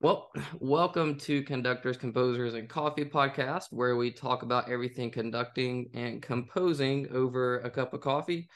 [0.00, 6.20] Well, welcome to Conductors, Composers, and Coffee podcast, where we talk about everything conducting and
[6.20, 8.48] composing over a cup of coffee.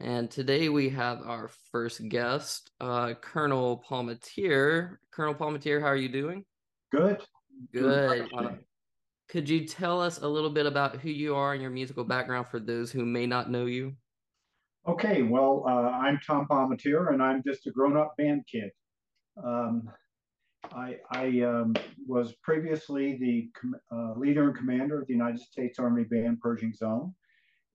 [0.00, 4.96] And today we have our first guest, uh, Colonel Palmatier.
[5.10, 6.44] Colonel Palmatier, how are you doing?
[6.90, 7.20] Good.
[7.72, 8.28] Good.
[8.32, 8.52] Uh,
[9.28, 12.46] could you tell us a little bit about who you are and your musical background
[12.48, 13.94] for those who may not know you?
[14.86, 18.70] Okay, well, uh, I'm Tom Palmatier, and I'm just a grown-up band kid.
[19.44, 19.90] Um,
[20.72, 21.74] I, I um,
[22.06, 23.50] was previously the
[23.92, 27.14] uh, leader and commander of the United States Army Band Pershing's Own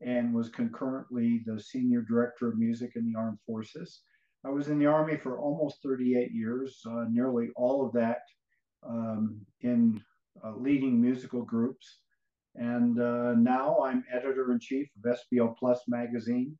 [0.01, 4.01] and was concurrently the senior director of music in the armed forces.
[4.45, 8.19] I was in the Army for almost 38 years, uh, nearly all of that
[8.85, 10.01] um, in
[10.43, 11.99] uh, leading musical groups.
[12.55, 16.57] And uh, now I'm editor in chief of SBO Plus magazine,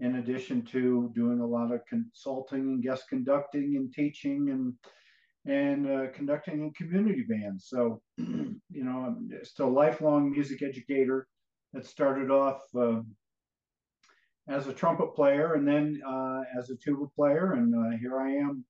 [0.00, 4.74] in addition to doing a lot of consulting and guest conducting and teaching and
[5.46, 7.68] and uh, conducting in community bands.
[7.68, 11.26] So, you know, I'm just a lifelong music educator
[11.72, 13.00] that started off uh,
[14.48, 17.52] as a trumpet player and then uh, as a tuba player.
[17.52, 18.64] And uh, here I am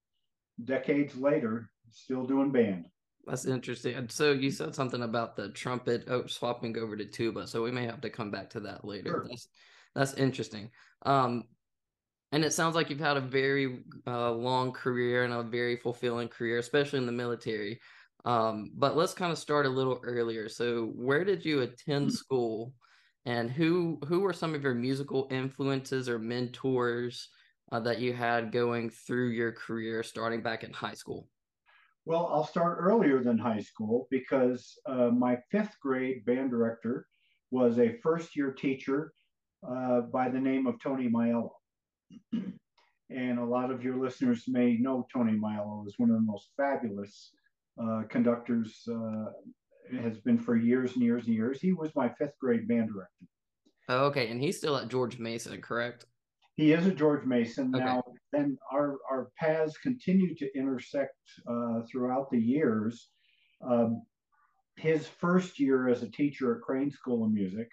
[0.65, 2.84] decades later, still doing band.
[3.29, 4.09] That's interesting.
[4.09, 7.47] So you said something about the trumpet oh, swapping over to tuba.
[7.47, 9.11] So we may have to come back to that later.
[9.11, 9.27] Sure.
[9.29, 9.48] That's
[9.95, 10.71] that's interesting.
[11.05, 11.45] Um,
[12.33, 16.29] and it sounds like you've had a very uh, long career and a very fulfilling
[16.29, 17.81] career, especially in the military.
[18.25, 20.49] Um, but let's kind of start a little earlier.
[20.49, 22.15] So, where did you attend hmm.
[22.15, 22.75] school,
[23.25, 27.29] and who who were some of your musical influences or mentors
[27.73, 31.29] uh, that you had going through your career, starting back in high school?
[32.09, 37.06] Well, I'll start earlier than high school because uh, my fifth grade band director
[37.50, 39.12] was a first year teacher
[39.62, 41.50] uh, by the name of Tony Maiello
[43.11, 46.49] and a lot of your listeners may know Tony Maiello is one of the most
[46.56, 47.32] fabulous
[47.78, 48.82] uh, conductors.
[48.91, 49.27] Uh,
[50.03, 51.61] has been for years and years and years.
[51.61, 53.25] He was my fifth grade band director.
[53.88, 56.05] Oh, okay, and he's still at George Mason, correct?
[56.58, 57.84] He is a George Mason okay.
[57.84, 58.02] now.
[58.32, 61.14] Then our our paths continue to intersect
[61.48, 63.10] uh, throughout the years.
[63.64, 64.02] Um,
[64.76, 67.69] his first year as a teacher at Crane School of Music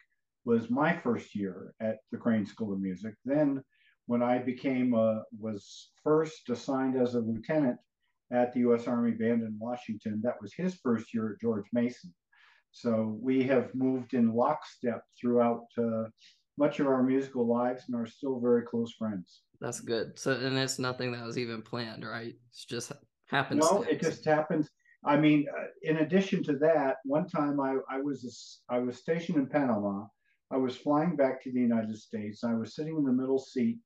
[0.45, 3.15] was my first year at the Crane School of Music.
[3.25, 3.63] Then
[4.05, 7.79] when I became uh, was first assigned as a lieutenant
[8.31, 8.87] at the U.S.
[8.87, 10.21] Army Band in Washington.
[10.23, 12.13] That was his first year at George Mason.
[12.69, 16.03] So we have moved in lockstep throughout uh,
[16.57, 19.41] much of our musical lives and are still very close friends.
[19.59, 20.17] That's good.
[20.17, 22.33] So and it's nothing that was even planned, right?
[22.49, 22.91] It's just
[23.27, 23.61] happens.
[23.61, 24.69] No, it just happens.
[25.05, 28.25] I mean, uh, in addition to that, one time I, I was
[28.69, 30.05] a, I was stationed in Panama.
[30.51, 32.43] I was flying back to the United States.
[32.43, 33.79] I was sitting in the middle seat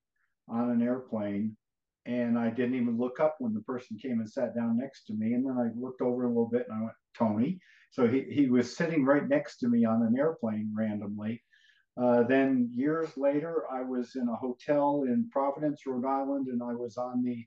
[0.47, 1.55] on an airplane
[2.05, 5.13] and I didn't even look up when the person came and sat down next to
[5.13, 5.33] me.
[5.33, 7.59] And then I looked over a little bit and I went, Tony.
[7.91, 11.41] So he, he was sitting right next to me on an airplane randomly.
[12.01, 16.73] Uh, then years later, I was in a hotel in Providence, Rhode Island, and I
[16.73, 17.45] was on the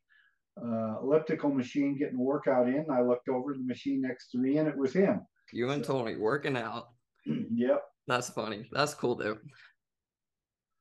[0.60, 2.86] uh, elliptical machine getting a workout in.
[2.90, 5.22] I looked over the machine next to me and it was him.
[5.52, 6.88] You and so, Tony working out.
[7.26, 7.82] yep.
[8.06, 8.68] That's funny.
[8.72, 9.38] That's cool though.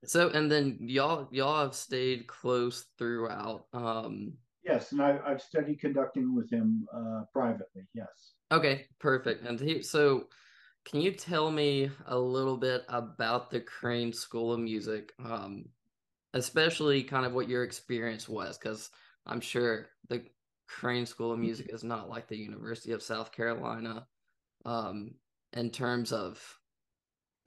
[0.04, 3.66] So and then y'all y'all have stayed close throughout.
[3.74, 4.34] Um
[4.64, 7.88] Yes, and I, I've studied conducting with him uh, privately.
[7.96, 8.34] Yes.
[8.52, 9.44] Okay, perfect.
[9.44, 10.28] And he, so,
[10.86, 15.66] can you tell me a little bit about the Crane School of Music, um,
[16.34, 18.58] especially kind of what your experience was?
[18.58, 18.90] Because
[19.26, 20.24] I'm sure the
[20.68, 24.08] Crane School of Music is not like the University of South Carolina
[24.66, 25.12] um,
[25.54, 26.42] in terms of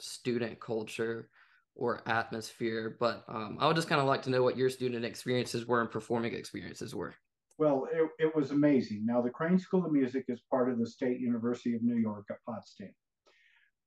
[0.00, 1.28] student culture
[1.74, 2.96] or atmosphere.
[3.00, 5.80] But um, I would just kind of like to know what your student experiences were
[5.80, 7.14] and performing experiences were.
[7.58, 9.06] Well, it, it was amazing.
[9.06, 12.26] Now, the Crane School of Music is part of the State University of New York
[12.30, 12.90] at Potsdam.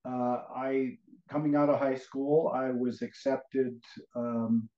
[0.04, 0.98] Uh, I,
[1.30, 3.80] coming out of high school, I was accepted
[4.16, 4.68] um,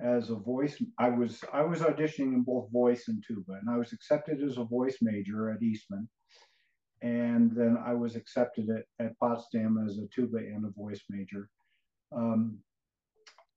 [0.00, 0.82] as a voice.
[0.98, 4.58] I was I was auditioning in both voice and tuba, and I was accepted as
[4.58, 6.08] a voice major at Eastman,
[7.02, 11.48] and then I was accepted at, at Potsdam as a tuba and a voice major.
[12.14, 12.58] Um,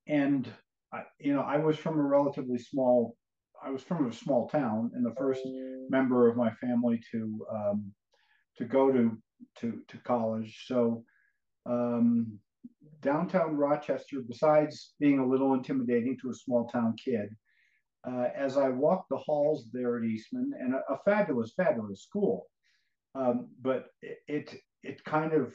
[0.07, 0.47] and
[0.93, 3.15] I, you know, I was from a relatively small.
[3.63, 5.41] I was from a small town, and the first
[5.89, 7.91] member of my family to um,
[8.57, 9.17] to go to
[9.59, 10.65] to to college.
[10.67, 11.03] So
[11.65, 12.39] um,
[13.01, 17.29] downtown Rochester, besides being a little intimidating to a small town kid,
[18.07, 22.47] uh, as I walked the halls there at Eastman, and a, a fabulous, fabulous school,
[23.15, 25.53] um, but it, it, kind of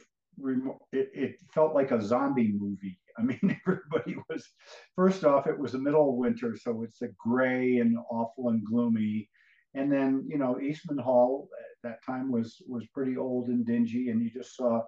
[0.91, 2.99] it, it felt like a zombie movie.
[3.17, 4.47] I mean, everybody was,
[4.95, 8.65] first off, it was the middle of winter, so it's a gray and awful and
[8.65, 9.29] gloomy.
[9.75, 14.09] And then, you know, Eastman Hall at that time was was pretty old and dingy,
[14.09, 14.81] and you just saw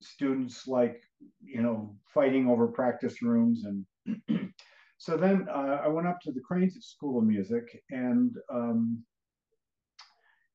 [0.00, 1.02] students like,
[1.42, 3.64] you know, fighting over practice rooms.
[3.64, 4.52] And
[4.98, 9.02] so then uh, I went up to the Cranes School of Music, and um,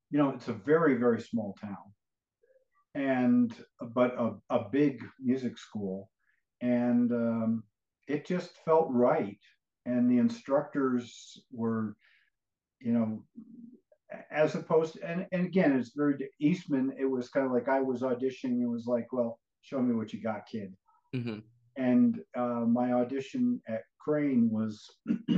[0.09, 1.93] you know, it's a very very small town
[2.95, 3.53] and
[3.93, 6.09] but a, a big music school
[6.61, 7.63] and um,
[8.07, 9.39] it just felt right
[9.85, 11.95] and the instructors were
[12.83, 13.23] you know
[14.31, 17.79] as opposed to, and, and again it's very eastman it was kind of like i
[17.79, 20.73] was auditioning it was like well show me what you got kid
[21.15, 21.39] mm-hmm.
[21.77, 24.85] and uh, my audition at crane was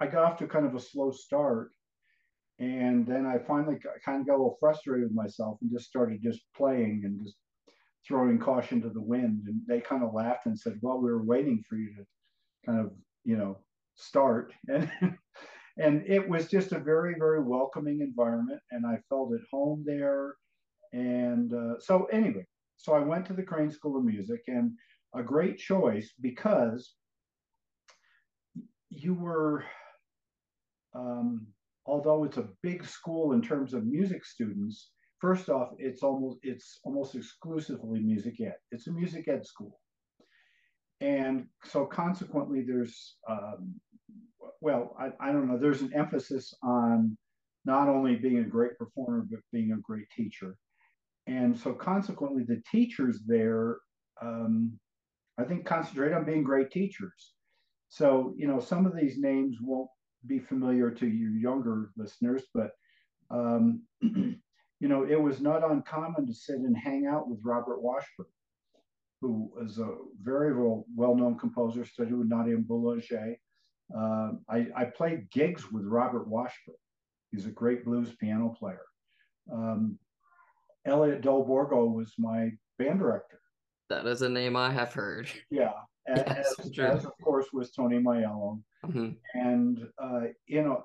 [0.00, 1.70] i got off to kind of a slow start
[2.58, 6.22] and then I finally kind of got a little frustrated with myself and just started
[6.22, 7.36] just playing and just
[8.06, 9.42] throwing caution to the wind.
[9.46, 12.06] And they kind of laughed and said, "Well, we were waiting for you to
[12.64, 12.92] kind of,
[13.24, 13.58] you know,
[13.94, 14.90] start." And
[15.78, 20.36] and it was just a very, very welcoming environment, and I felt at home there.
[20.92, 22.46] And uh, so, anyway,
[22.76, 24.72] so I went to the Crane School of Music, and
[25.14, 26.94] a great choice because
[28.90, 29.64] you were.
[30.94, 31.46] Um,
[31.84, 36.80] although it's a big school in terms of music students, first off, it's almost it's
[36.84, 38.56] almost exclusively music ed.
[38.72, 39.78] It's a music ed school,
[41.02, 43.74] and so consequently, there's um,
[44.60, 45.58] well, I, I don't know.
[45.58, 47.16] There's an emphasis on
[47.64, 50.56] not only being a great performer but being a great teacher,
[51.26, 53.78] and so consequently, the teachers there,
[54.22, 54.78] um,
[55.38, 57.34] I think, concentrate on being great teachers.
[57.88, 59.90] So you know, some of these names won't
[60.26, 62.70] be familiar to you younger listeners, but
[63.30, 68.26] um, you know, it was not uncommon to sit and hang out with Robert Washburn,
[69.20, 70.54] who is a very
[70.94, 73.36] well-known composer, studied with Nadia Boulanger.
[73.94, 76.74] Uh, I, I, played gigs with Robert Washburn.
[77.30, 78.82] He's a great blues piano player.
[79.52, 79.98] Um,
[80.84, 83.40] Elliot Del Borgo was my band director.
[83.88, 85.28] That is a name I have heard.
[85.50, 85.72] Yeah,
[86.08, 88.60] as, as, as of course was Tony Maiello.
[88.84, 89.10] Mm-hmm.
[89.34, 90.84] And uh, you know,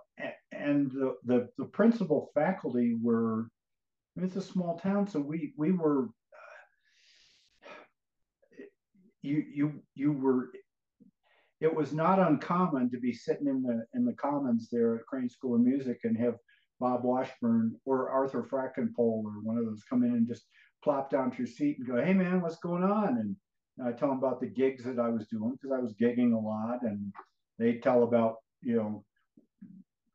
[0.52, 3.48] and the, the the principal faculty were.
[4.16, 6.06] I mean, it's a small town, so we we were.
[7.64, 8.64] Uh,
[9.22, 10.52] you you you were.
[11.62, 15.30] It was not uncommon to be sitting in the in the commons there at Crane
[15.30, 16.36] School of Music and have
[16.80, 20.48] Bob Washburn or Arthur Frackenpohl or one of those come in and just
[20.84, 23.36] plop down to your seat and go, "Hey man, what's going on?" And
[23.86, 26.40] I tell them about the gigs that I was doing because I was gigging a
[26.40, 27.14] lot, and
[27.60, 29.06] they tell about you know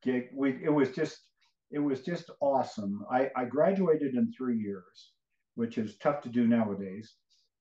[0.02, 0.30] gig.
[0.34, 1.28] We it was just
[1.70, 3.04] it was just awesome.
[3.10, 5.12] I, I graduated in three years,
[5.54, 7.14] which is tough to do nowadays.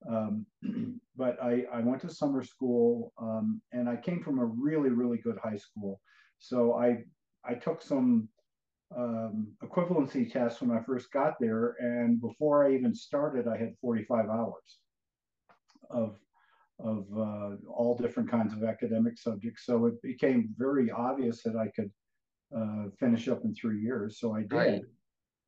[0.10, 0.46] Um,
[1.18, 5.18] but I, I went to summer school um, and I came from a really, really
[5.18, 6.00] good high school.
[6.40, 7.04] So I,
[7.44, 8.28] I took some
[8.96, 11.76] um, equivalency tests when I first got there.
[11.80, 14.80] And before I even started, I had 45 hours
[15.90, 16.18] of
[16.80, 19.66] of uh, all different kinds of academic subjects.
[19.66, 21.90] So it became very obvious that I could
[22.56, 24.20] uh, finish up in three years.
[24.20, 24.82] So I did, right.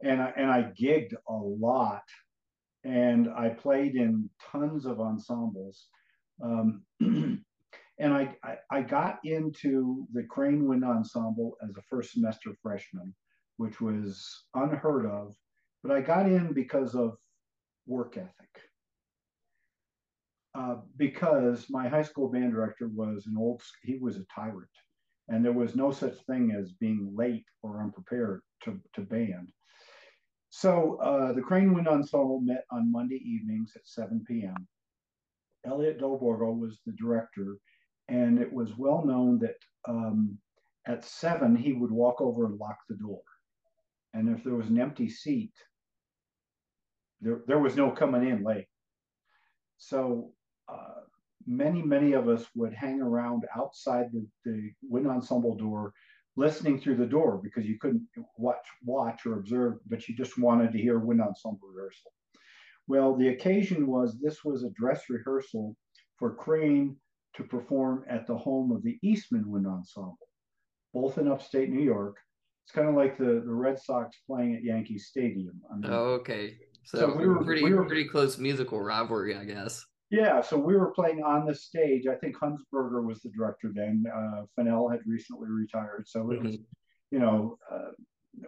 [0.01, 2.04] and I and I gigged a lot,
[2.84, 5.88] and I played in tons of ensembles.
[6.44, 12.56] Um, and I, I, I got into the Crane Wind Ensemble as a first semester
[12.62, 13.14] freshman,
[13.57, 15.36] which was unheard of.
[15.84, 17.18] But I got in because of
[17.88, 18.31] work ethic.
[20.56, 24.68] Uh, because my high school band director was an old, he was a tyrant.
[25.30, 29.52] And there was no such thing as being late or unprepared to, to band.
[30.49, 34.68] So uh, the Crane Wind Ensemble met on Monday evenings at 7 p.m.
[35.66, 37.57] Elliot Del Borgo was the director,
[38.07, 40.37] and it was well known that um,
[40.87, 43.21] at seven he would walk over and lock the door.
[44.13, 45.51] And if there was an empty seat,
[47.21, 48.68] there, there was no coming in late.
[49.77, 50.31] So
[50.69, 51.01] uh,
[51.45, 55.94] many, many of us would hang around outside the, the wind ensemble door,
[56.38, 60.72] listening through the door because you couldn't watch, watch or observe, but you just wanted
[60.72, 62.12] to hear wind ensemble rehearsal.
[62.88, 65.76] Well, the occasion was this was a dress rehearsal
[66.18, 66.96] for Crane
[67.36, 70.18] to perform at the home of the Eastman Wind Ensemble,
[70.94, 72.16] both in upstate New York.
[72.66, 75.62] It's kind of like the, the Red Sox playing at Yankee Stadium.
[75.72, 76.58] I mean, oh, okay.
[76.84, 79.86] So, so we were pretty we were, pretty close musical rivalry, I guess.
[80.09, 82.07] Yeah, so we were playing on the stage.
[82.07, 84.06] I think Hunsberger was the director then.
[84.14, 86.45] Uh, Fennell had recently retired, so it mm-hmm.
[86.45, 86.57] was,
[87.11, 87.92] you know, uh,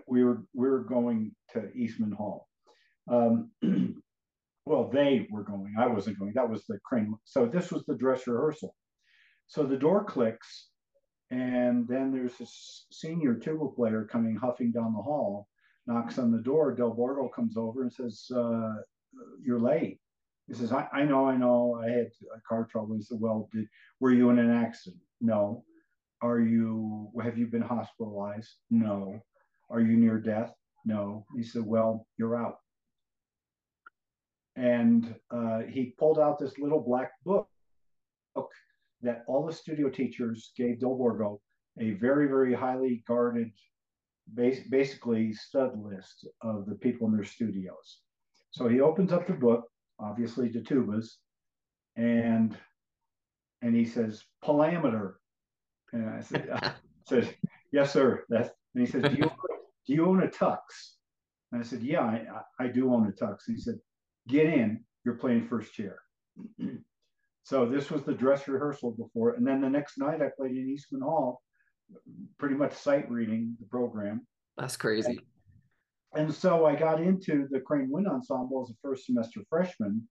[0.07, 2.47] we were we were going to Eastman Hall.
[3.11, 3.51] Um,
[4.65, 5.75] well, they were going.
[5.77, 6.31] I wasn't going.
[6.33, 7.13] That was the crane.
[7.25, 8.73] So this was the dress rehearsal.
[9.47, 10.69] So the door clicks,
[11.29, 15.49] and then there's this senior tuba player coming huffing down the hall,
[15.87, 16.73] knocks on the door.
[16.73, 18.75] Del Borgo comes over and says, uh,
[19.41, 19.99] "You're late."
[20.49, 23.47] He says, I, I, know, I know, I had a car trouble." He said, "Well,
[23.53, 23.67] did,
[23.99, 25.63] were you in an accident?" No.
[26.21, 27.11] Are you?
[27.23, 28.49] Have you been hospitalized?
[28.69, 29.21] No.
[29.69, 30.53] Are you near death?
[30.85, 31.25] No.
[31.35, 32.57] He said, "Well, you're out."
[34.55, 37.47] And uh, he pulled out this little black book
[39.01, 41.39] that all the studio teachers gave Del Borgo
[41.79, 43.51] a very, very highly guarded,
[44.35, 48.01] basically stud list of the people in their studios.
[48.51, 49.63] So he opens up the book,
[49.99, 51.07] obviously the tubas,
[51.95, 52.57] and
[53.61, 55.13] and he says Palmatier,
[55.93, 56.71] and I said, I uh,
[57.07, 57.35] said
[57.71, 58.23] yes, sir.
[58.29, 59.31] That's and he says, do you
[59.87, 60.59] do you own a tux?
[61.51, 62.23] And I said, yeah, I,
[62.63, 63.47] I do own a tux.
[63.47, 63.79] And he said,
[64.27, 64.83] get in.
[65.03, 65.99] You're playing first chair.
[67.43, 69.33] So this was the dress rehearsal before.
[69.33, 71.41] And then the next night I played in Eastman Hall,
[72.37, 74.27] pretty much sight reading the program.
[74.55, 75.19] That's crazy.
[76.15, 80.07] And, so I got into the Crane Wind Ensemble as a first semester freshman.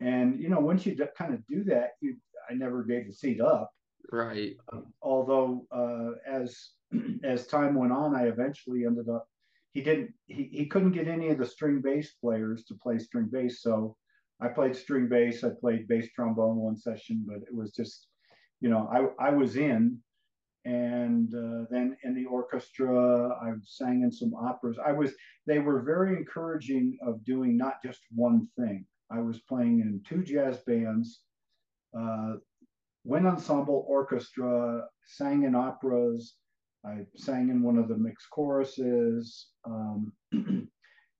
[0.00, 2.16] And, you know, once you kind of do that, you,
[2.50, 3.70] I never gave the seat up.
[4.10, 4.56] Right.
[4.72, 6.70] Um, although uh, as
[7.24, 9.26] as time went on, I eventually ended up.
[9.72, 10.12] He didn't.
[10.26, 13.96] He, he couldn't get any of the string bass players to play string bass, so
[14.40, 15.44] I played string bass.
[15.44, 18.06] I played bass trombone one session, but it was just,
[18.60, 19.98] you know, I, I was in.
[20.68, 24.76] And uh, then in the orchestra, I sang in some operas.
[24.84, 25.12] I was,
[25.46, 28.84] they were very encouraging of doing not just one thing.
[29.10, 31.20] I was playing in two jazz bands,
[31.98, 32.34] uh,
[33.04, 36.34] wind ensemble orchestra, sang in operas.
[36.84, 39.46] I sang in one of the mixed choruses.
[39.64, 40.12] Um,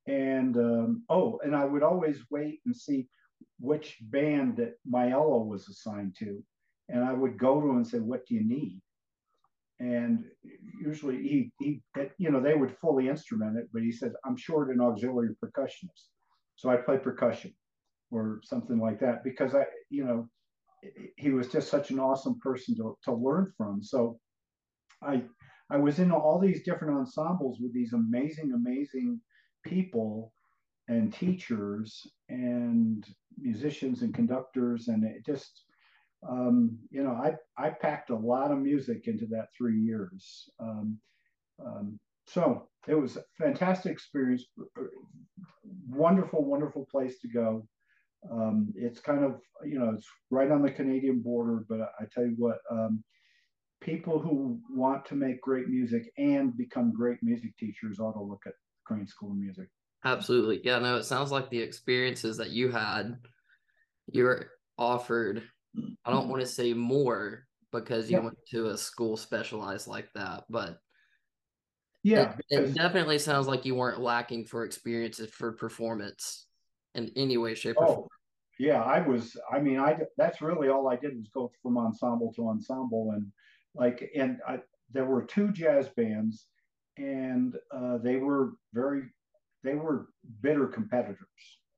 [0.08, 3.08] And um, oh, and I would always wait and see
[3.60, 6.42] which band that Maiello was assigned to.
[6.88, 8.80] And I would go to and say, What do you need?
[9.80, 10.24] And
[10.84, 11.82] usually he, he
[12.18, 16.08] you know, they would fully instrument it, but he said, I'm short an auxiliary percussionist.
[16.56, 17.54] So I play percussion
[18.10, 20.28] or something like that because I, you know,
[21.16, 23.82] he was just such an awesome person to, to learn from.
[23.82, 24.18] So
[25.02, 25.22] I
[25.70, 29.20] I was in all these different ensembles with these amazing, amazing
[29.64, 30.32] people
[30.88, 33.04] and teachers and
[33.38, 35.64] musicians and conductors and it just
[36.28, 40.98] um, you know I, I packed a lot of music into that three years um,
[41.64, 44.44] um, so it was a fantastic experience
[45.88, 47.66] wonderful wonderful place to go
[48.32, 52.24] um, it's kind of you know it's right on the canadian border but i tell
[52.24, 53.02] you what um,
[53.80, 58.42] people who want to make great music and become great music teachers ought to look
[58.46, 59.68] at Crane School of Music.
[60.04, 60.60] Absolutely.
[60.64, 63.18] Yeah, no, it sounds like the experiences that you had,
[64.10, 65.42] you were offered,
[66.04, 70.44] I don't want to say more because you went to a school specialized like that,
[70.48, 70.78] but
[72.02, 76.46] yeah, it, it, definitely sounds like you weren't lacking for experiences for performance
[76.94, 78.08] in any way, shape, or oh, form.
[78.58, 79.36] Yeah, I was.
[79.52, 83.26] I mean, I that's really all I did was go from ensemble to ensemble, and
[83.74, 84.60] like, and I,
[84.92, 86.46] there were two jazz bands
[86.98, 89.02] and uh, they were very
[89.62, 90.08] they were
[90.42, 91.18] bitter competitors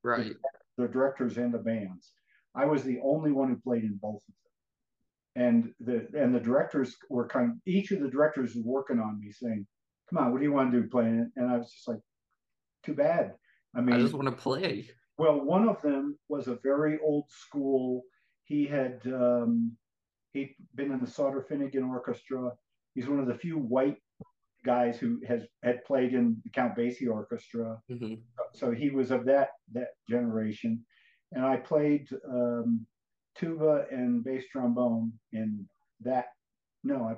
[0.02, 0.32] right
[0.78, 2.12] the, directors and the bands
[2.54, 5.44] i was the only one who played in both of them.
[5.46, 9.20] And the and the directors were kind of, each of the directors was working on
[9.20, 9.66] me saying
[10.08, 11.28] come on what do you want to do playing it?
[11.36, 12.00] And i was just like
[12.84, 13.34] too bad.
[13.74, 14.88] I mean i just want to play.
[15.18, 18.04] well one of them was a very old school
[18.50, 19.76] he had um,
[20.32, 22.50] he'd been in the sauter finegan orchestra.
[22.94, 23.98] He's one of the few white
[24.64, 27.80] guys who has had played in the Count Basie Orchestra.
[27.90, 28.14] Mm-hmm.
[28.54, 30.84] So he was of that that generation,
[31.32, 32.86] and I played um,
[33.36, 35.66] tuba and bass trombone in
[36.00, 36.26] that.
[36.84, 37.14] No, I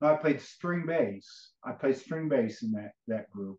[0.00, 1.50] no, I played string bass.
[1.64, 3.58] I played string bass in that that group,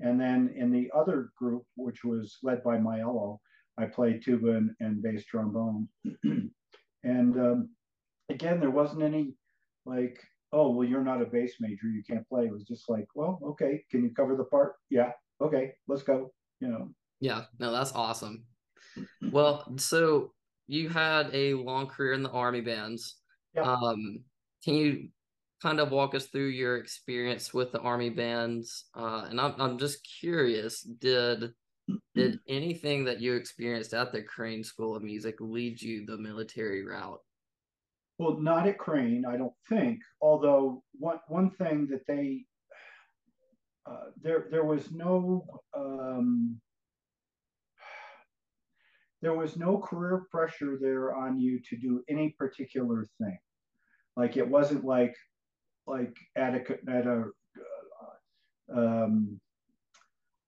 [0.00, 3.38] and then in the other group, which was led by Maiello,
[3.78, 5.88] I played tuba and, and bass trombone.
[6.24, 6.50] and
[7.04, 7.70] um,
[8.28, 9.34] again, there wasn't any
[9.86, 10.20] like
[10.52, 13.38] oh well you're not a bass major you can't play it was just like well
[13.44, 16.88] okay can you cover the part yeah okay let's go you know
[17.20, 18.44] yeah no that's awesome
[19.30, 20.32] well so
[20.66, 23.16] you had a long career in the army bands
[23.54, 23.62] yeah.
[23.62, 24.20] um
[24.64, 25.08] can you
[25.62, 29.78] kind of walk us through your experience with the army bands uh and i'm, I'm
[29.78, 31.50] just curious did
[32.14, 36.84] did anything that you experienced at the crane school of music lead you the military
[36.84, 37.20] route
[38.18, 40.00] well, not at Crane, I don't think.
[40.20, 42.44] Although one one thing that they
[43.86, 46.60] uh, there there was no um,
[49.20, 53.38] there was no career pressure there on you to do any particular thing.
[54.16, 55.14] Like it wasn't like
[55.86, 56.60] like at a
[56.90, 57.24] at a
[58.74, 59.40] uh, um,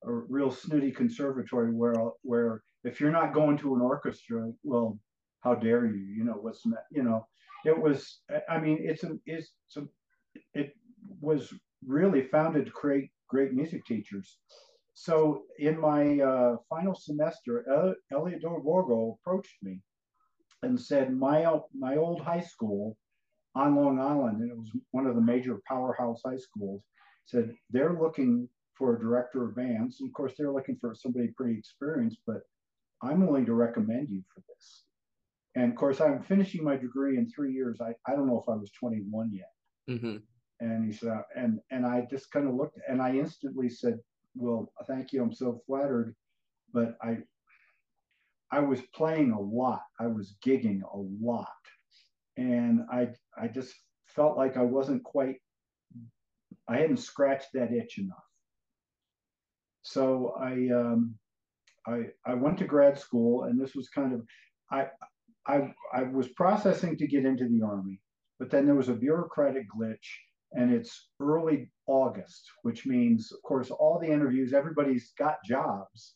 [0.04, 4.98] a real snooty conservatory where where if you're not going to an orchestra, well,
[5.40, 6.04] how dare you?
[6.16, 7.26] You know what's you know.
[7.64, 8.20] It was.
[8.48, 9.82] I mean, it's a it's a,
[10.54, 10.74] it
[11.20, 11.52] was
[11.86, 14.38] really founded to create great music teachers.
[15.00, 19.80] So in my uh, final semester, El- Elliot Del Borgo approached me
[20.62, 22.98] and said, my, my old high school
[23.54, 26.82] on Long Island, and it was one of the major powerhouse high schools,
[27.24, 30.02] said they're looking for a director of bands.
[30.02, 32.42] And of course, they're looking for somebody pretty experienced, but
[33.02, 34.84] I'm willing to recommend you for this.
[35.54, 37.80] And of course, I'm finishing my degree in three years.
[37.80, 39.96] I, I don't know if I was 21 yet.
[39.96, 40.16] Mm-hmm.
[40.60, 43.98] And he said, and and I just kind of looked, and I instantly said,
[44.34, 45.22] "Well, thank you.
[45.22, 46.14] I'm so flattered,
[46.72, 47.18] but I
[48.50, 49.82] I was playing a lot.
[49.98, 51.48] I was gigging a lot,
[52.36, 53.74] and I I just
[54.06, 55.36] felt like I wasn't quite.
[56.68, 58.24] I hadn't scratched that itch enough.
[59.82, 61.18] So I um,
[61.86, 64.22] I I went to grad school, and this was kind of
[64.70, 64.88] I
[65.46, 68.00] I I was processing to get into the army,
[68.38, 70.08] but then there was a bureaucratic glitch
[70.52, 76.14] and it's early August, which means, of course, all the interviews, everybody's got jobs,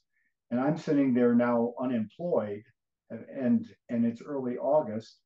[0.51, 2.63] and I'm sitting there now unemployed,
[3.11, 5.21] and and it's early August,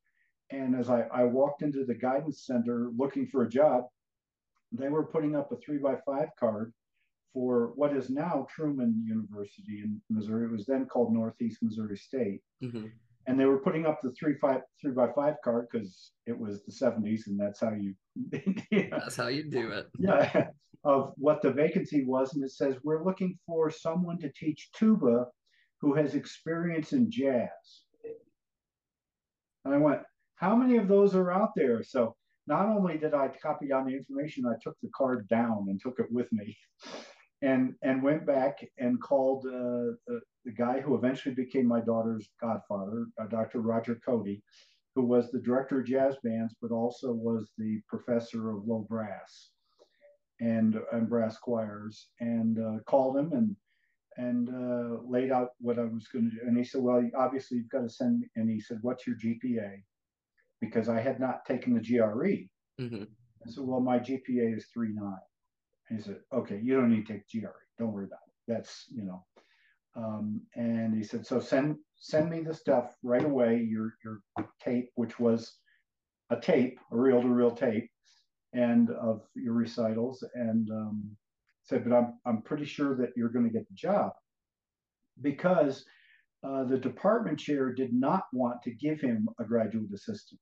[0.50, 3.84] and as I, I walked into the guidance center looking for a job,
[4.72, 6.72] they were putting up a three by five card
[7.32, 10.46] for what is now Truman University in Missouri.
[10.46, 12.40] It was then called Northeast Missouri State.
[12.62, 12.86] Mm-hmm
[13.28, 16.64] and they were putting up the three five three by five card because it was
[16.64, 17.94] the 70s and that's how you
[18.70, 18.88] yeah.
[18.90, 19.86] that's how you do it.
[19.98, 20.48] Yeah
[20.84, 25.26] of what the vacancy was and it says we're looking for someone to teach tuba
[25.80, 27.48] who has experience in jazz.
[29.64, 30.00] And i went
[30.36, 31.82] how many of those are out there?
[31.82, 32.14] So
[32.46, 35.98] not only did i copy down the information i took the card down and took
[35.98, 36.56] it with me
[37.42, 42.28] and and went back and called uh, the, the guy who eventually became my daughter's
[42.40, 43.60] godfather, uh, Dr.
[43.60, 44.42] Roger Cody,
[44.94, 49.50] who was the director of jazz bands, but also was the professor of low brass
[50.40, 53.56] and and brass choirs, and uh, called him and
[54.16, 56.42] and uh, laid out what I was going to do.
[56.44, 58.26] And he said, "Well, obviously you've got to send." Me.
[58.36, 59.82] And he said, "What's your GPA?"
[60.60, 62.48] Because I had not taken the GRE.
[62.82, 63.04] Mm-hmm.
[63.04, 65.14] I said, "Well, my GPA is three nine.
[65.90, 67.48] He said, "Okay, you don't need to take GRE.
[67.78, 68.34] Don't worry about it.
[68.52, 69.24] That's you know."
[69.96, 73.58] Um, and he said, "So send send me the stuff right away.
[73.58, 74.20] Your your
[74.62, 75.58] tape, which was
[76.30, 77.90] a tape, a reel to reel tape,
[78.52, 81.16] and of your recitals." And um,
[81.64, 84.12] said, "But I'm I'm pretty sure that you're going to get the job
[85.20, 85.84] because
[86.44, 90.40] uh, the department chair did not want to give him a graduate assistant,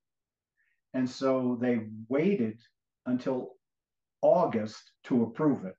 [0.93, 2.59] and so they waited
[3.07, 3.56] until
[4.23, 5.75] August to approve it."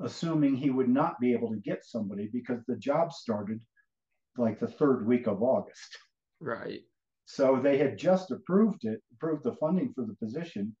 [0.00, 3.60] assuming he would not be able to get somebody because the job started
[4.36, 5.96] like the third week of August.
[6.40, 6.80] Right.
[7.24, 10.76] So they had just approved it, approved the funding for the position,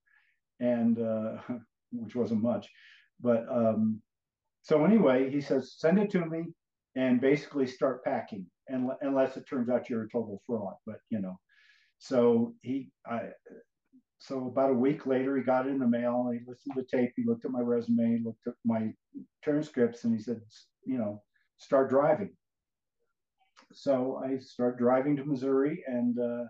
[0.60, 1.38] and uh,
[1.92, 2.68] which wasn't much.
[3.20, 4.02] But um,
[4.62, 6.44] so anyway, he says, send it to me
[6.94, 10.74] and basically start packing, and unless it turns out you're a total fraud.
[10.86, 11.38] But you know,
[11.98, 13.30] so he, I,
[14.26, 16.28] so about a week later, he got it in the mail.
[16.32, 17.12] He listened to the tape.
[17.14, 18.92] He looked at my resume, He looked at my
[19.44, 20.40] transcripts, and he said,
[20.84, 21.22] you know,
[21.58, 22.34] start driving.
[23.72, 26.44] So I start driving to Missouri, and uh,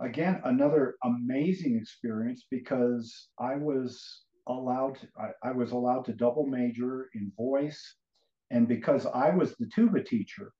[0.00, 4.02] again, another amazing experience because I was
[4.48, 4.96] allowed.
[5.18, 7.96] I, I was allowed to double major in voice,
[8.50, 10.52] and because I was the tuba teacher,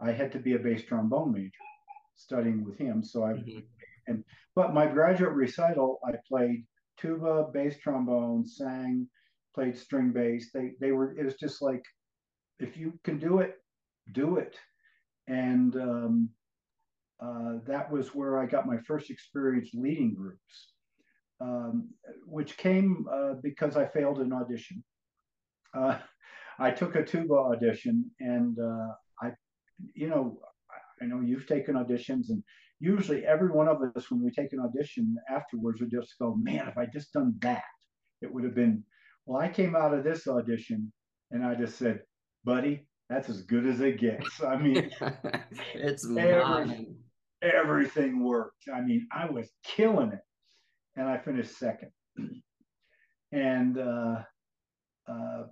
[0.00, 1.52] I had to be a bass trombone major
[2.16, 3.04] studying with him.
[3.04, 3.60] So I mm-hmm.
[4.06, 6.64] And but my graduate recital, I played
[6.98, 9.08] tuba, bass trombone, sang,
[9.54, 10.50] played string bass.
[10.52, 11.84] They they were it was just like
[12.58, 13.56] if you can do it,
[14.12, 14.56] do it.
[15.28, 16.30] And um,
[17.20, 20.72] uh, that was where I got my first experience leading groups,
[21.40, 21.90] um,
[22.26, 24.82] which came uh, because I failed an audition.
[25.74, 25.98] Uh,
[26.58, 28.88] I took a tuba audition, and uh,
[29.22, 29.32] I,
[29.94, 30.38] you know,
[31.00, 32.42] I know you've taken auditions, and
[32.82, 36.66] usually every one of us, when we take an audition afterwards, would just go, man,
[36.66, 37.62] if I just done that,
[38.20, 38.82] it would have been.
[39.24, 40.92] Well, I came out of this audition
[41.30, 42.00] and I just said,
[42.44, 44.42] buddy, that's as good as it gets.
[44.42, 44.90] I mean,
[45.74, 46.88] it's every,
[47.40, 48.64] everything worked.
[48.74, 50.20] I mean, I was killing it,
[50.96, 51.92] and I finished second.
[53.32, 54.16] and uh,
[55.08, 55.42] uh,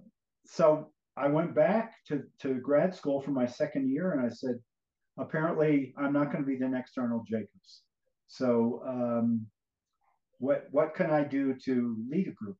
[0.46, 4.56] so I went back to, to grad school for my second year, and I said,
[5.20, 7.82] apparently I'm not going to be the next Arnold Jacobs.
[8.26, 9.46] So um,
[10.38, 12.56] what what can I do to lead a group?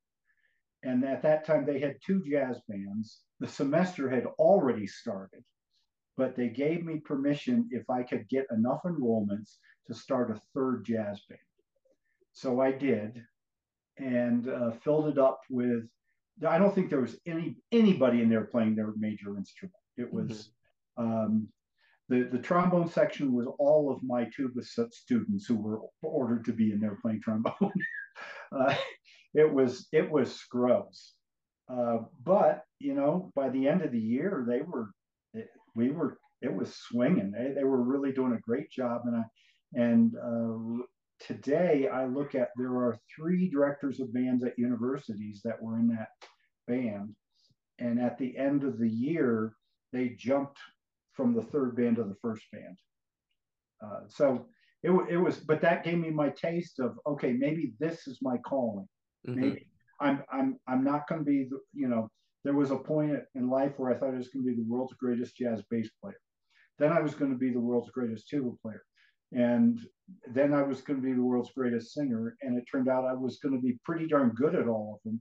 [0.82, 3.20] And at that time they had two jazz bands.
[3.40, 5.42] The semester had already started,
[6.16, 10.84] but they gave me permission if I could get enough enrollments to start a third
[10.84, 11.40] jazz band.
[12.32, 13.22] So I did,
[13.98, 15.84] and uh, filled it up with.
[16.46, 19.74] I don't think there was any anybody in there playing their major instrument.
[19.96, 20.50] It was
[20.98, 21.06] mm-hmm.
[21.06, 21.48] um,
[22.10, 26.72] the the trombone section was all of my tuba students who were ordered to be
[26.72, 27.54] in there playing trombone.
[28.52, 28.74] uh,
[29.32, 31.14] it was it was scrubs,
[31.72, 34.90] uh, but you know by the end of the year they were
[35.76, 37.30] we were it was swinging.
[37.30, 39.24] They, they were really doing a great job, and I
[39.74, 40.82] and uh,
[41.20, 45.86] today I look at there are three directors of bands at universities that were in
[45.88, 46.08] that
[46.66, 47.14] band,
[47.78, 49.54] and at the end of the year
[49.92, 50.58] they jumped
[51.20, 52.76] from the third band to the first band.
[53.84, 54.46] Uh, so
[54.82, 58.38] it, it was, but that gave me my taste of okay, maybe this is my
[58.38, 58.88] calling.
[59.28, 59.40] Mm-hmm.
[59.40, 59.66] Maybe
[60.00, 62.08] I'm I'm I'm not going to be the, you know.
[62.42, 64.66] There was a point in life where I thought I was going to be the
[64.66, 66.16] world's greatest jazz bass player.
[66.78, 68.82] Then I was going to be the world's greatest tuba player.
[69.32, 69.78] And
[70.32, 72.38] then I was going to be the world's greatest singer.
[72.40, 75.00] And it turned out I was going to be pretty darn good at all of
[75.04, 75.20] them,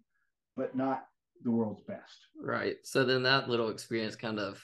[0.55, 1.03] but not
[1.43, 2.17] the world's best.
[2.41, 2.77] Right.
[2.83, 4.63] So then that little experience kind of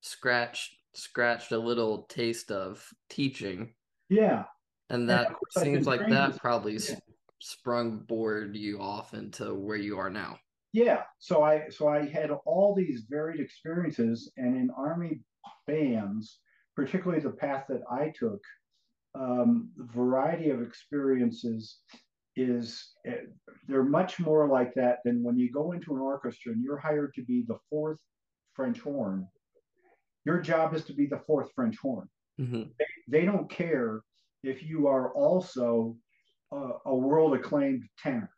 [0.00, 3.74] scratched scratched a little taste of teaching.
[4.08, 4.44] Yeah.
[4.88, 6.96] And that and seems like that probably yeah.
[7.40, 10.38] sprung board you off into where you are now.
[10.72, 11.02] Yeah.
[11.18, 15.20] So I so I had all these varied experiences and in army
[15.66, 16.38] bands,
[16.74, 18.40] particularly the path that I took,
[19.14, 21.78] um, variety of experiences
[22.36, 23.16] is eh,
[23.66, 27.14] they're much more like that than when you go into an orchestra and you're hired
[27.14, 27.98] to be the fourth
[28.54, 29.26] French horn.
[30.26, 32.08] Your job is to be the fourth French horn.
[32.40, 32.64] Mm-hmm.
[32.78, 34.02] They, they, don't care
[34.42, 35.96] if you are also
[36.52, 38.30] a, a world acclaimed tenor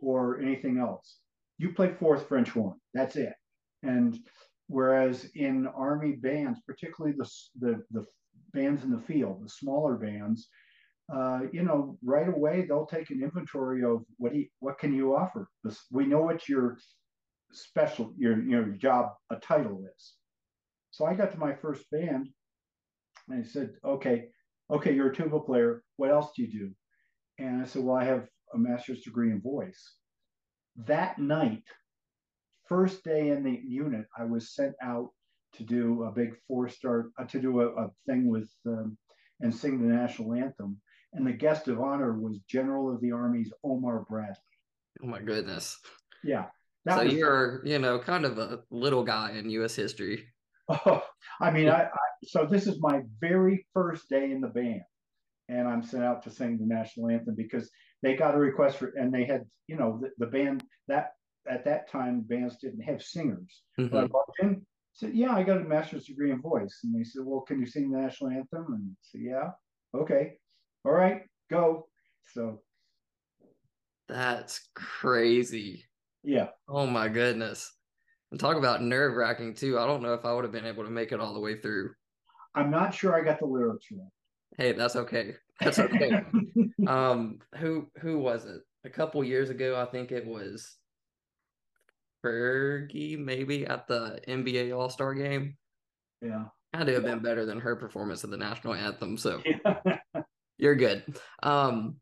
[0.00, 1.18] or anything else.
[1.58, 2.78] You play fourth French horn.
[2.94, 3.34] That's it.
[3.82, 4.18] And
[4.68, 8.06] whereas in army bands, particularly the the, the
[8.54, 10.48] bands in the field, the smaller bands,
[11.14, 14.94] uh, you know, right away they'll take an inventory of what do you, what can
[14.94, 15.48] you offer.
[15.90, 16.78] We know what your
[17.52, 20.14] special your your job a title is.
[20.92, 22.28] So I got to my first band,
[23.28, 24.26] and I said, okay,
[24.70, 25.82] okay, you're a tuba player.
[25.96, 26.70] What else do you do?
[27.38, 29.94] And I said, well, I have a master's degree in voice.
[30.76, 31.64] That night,
[32.68, 35.08] first day in the unit, I was sent out
[35.54, 38.96] to do a big four star uh, to do a, a thing with um,
[39.40, 40.78] and sing the national anthem.
[41.14, 44.36] And the guest of honor was General of the Army's Omar Bradley.
[45.02, 45.78] Oh my goodness!
[46.24, 46.46] Yeah,
[46.88, 49.74] so was, you're you know kind of a little guy in U.S.
[49.74, 50.26] history.
[50.68, 51.02] Oh,
[51.40, 54.82] I mean, I, I so this is my very first day in the band,
[55.48, 57.70] and I'm sent out to sing the national anthem because
[58.02, 61.10] they got a request for, and they had you know the, the band that
[61.48, 63.62] at that time bands didn't have singers.
[63.78, 63.92] Mm-hmm.
[63.92, 67.04] But I walked in, said, "Yeah, I got a master's degree in voice." And they
[67.04, 69.50] said, "Well, can you sing the national anthem?" And I said, "Yeah,
[69.94, 70.34] okay,
[70.84, 71.88] all right, go."
[72.34, 72.60] So
[74.08, 75.84] that's crazy.
[76.22, 76.48] Yeah.
[76.68, 77.72] Oh my goodness.
[78.32, 79.78] And talk about nerve wracking too.
[79.78, 81.60] I don't know if I would have been able to make it all the way
[81.60, 81.90] through.
[82.54, 84.08] I'm not sure I got the lyrics right.
[84.56, 85.34] Hey, that's okay.
[85.60, 86.22] That's okay.
[86.86, 88.62] um, who who was it?
[88.84, 90.76] A couple years ago, I think it was
[92.24, 95.58] Fergie, maybe at the NBA All Star game.
[96.22, 96.44] Yeah.
[96.72, 99.18] Had to have been better than her performance of the national anthem.
[99.18, 100.22] So yeah.
[100.56, 101.04] you're good.
[101.42, 101.96] Um,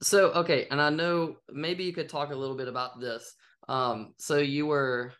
[0.00, 3.34] so okay, and I know maybe you could talk a little bit about this.
[3.68, 5.12] Um, so you were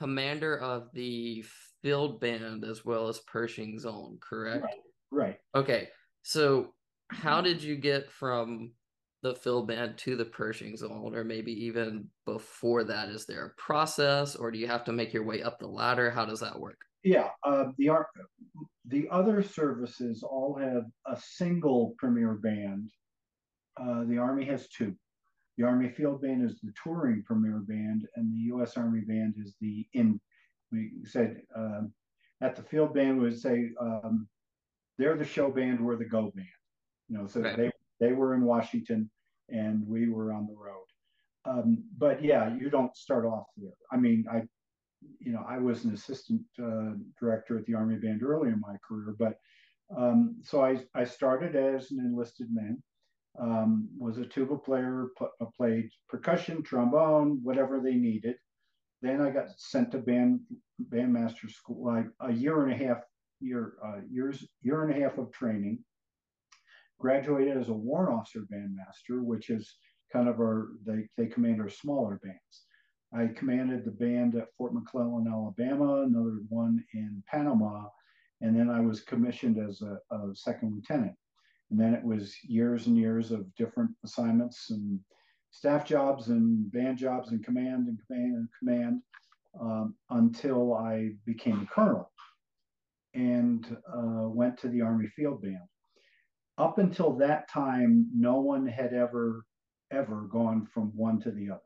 [0.00, 1.44] commander of the
[1.82, 4.64] field band as well as Pershing's Own, correct?
[4.64, 4.80] Right.
[5.10, 5.38] right.
[5.54, 5.88] Okay.
[6.22, 6.74] So
[7.10, 8.72] how did you get from
[9.22, 13.08] the field band to the Pershing's Own, or maybe even before that?
[13.08, 16.10] Is there a process, or do you have to make your way up the ladder?
[16.10, 16.78] How does that work?
[17.02, 17.90] Yeah, uh, the
[18.86, 22.90] the other services all have a single premier band.
[23.80, 24.94] Uh, the Army has two.
[25.58, 28.76] The Army Field Band is the touring premier band, and the U.S.
[28.76, 30.20] Army Band is the in.
[30.70, 31.82] We said uh,
[32.40, 34.28] at the field band we would say um,
[34.98, 36.46] they're the show band, we're the go band.
[37.08, 37.56] You know, so okay.
[37.56, 39.10] they they were in Washington
[39.48, 40.84] and we were on the road.
[41.44, 43.72] Um, but yeah, you don't start off there.
[43.90, 44.42] I mean, I,
[45.18, 48.76] you know, I was an assistant uh, director at the Army Band early in my
[48.86, 49.38] career, but
[49.96, 52.82] um, so I, I started as an enlisted man,
[53.40, 58.36] um, was a tuba player, pl- uh, played percussion, trombone, whatever they needed.
[59.00, 60.40] Then I got sent to band
[60.92, 61.84] bandmaster school.
[61.84, 62.98] Like a year and a half
[63.40, 65.78] year uh, years year and a half of training.
[66.98, 69.72] Graduated as a warrant officer bandmaster, which is
[70.12, 72.64] kind of our they they command our smaller bands.
[73.14, 77.86] I commanded the band at Fort McClellan, Alabama, another one in Panama,
[78.42, 81.14] and then I was commissioned as a, a second lieutenant.
[81.70, 84.98] And then it was years and years of different assignments and
[85.50, 89.02] staff jobs and band jobs and command and command and command
[89.60, 92.10] um, until I became a colonel
[93.14, 95.58] and uh, went to the Army Field Band.
[96.58, 99.44] Up until that time, no one had ever,
[99.92, 101.60] ever gone from one to the other.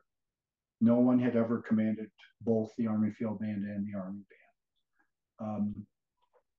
[0.80, 2.10] No one had ever commanded
[2.40, 4.22] both the Army Field Band and the Army
[5.38, 5.50] Band.
[5.50, 5.86] Um,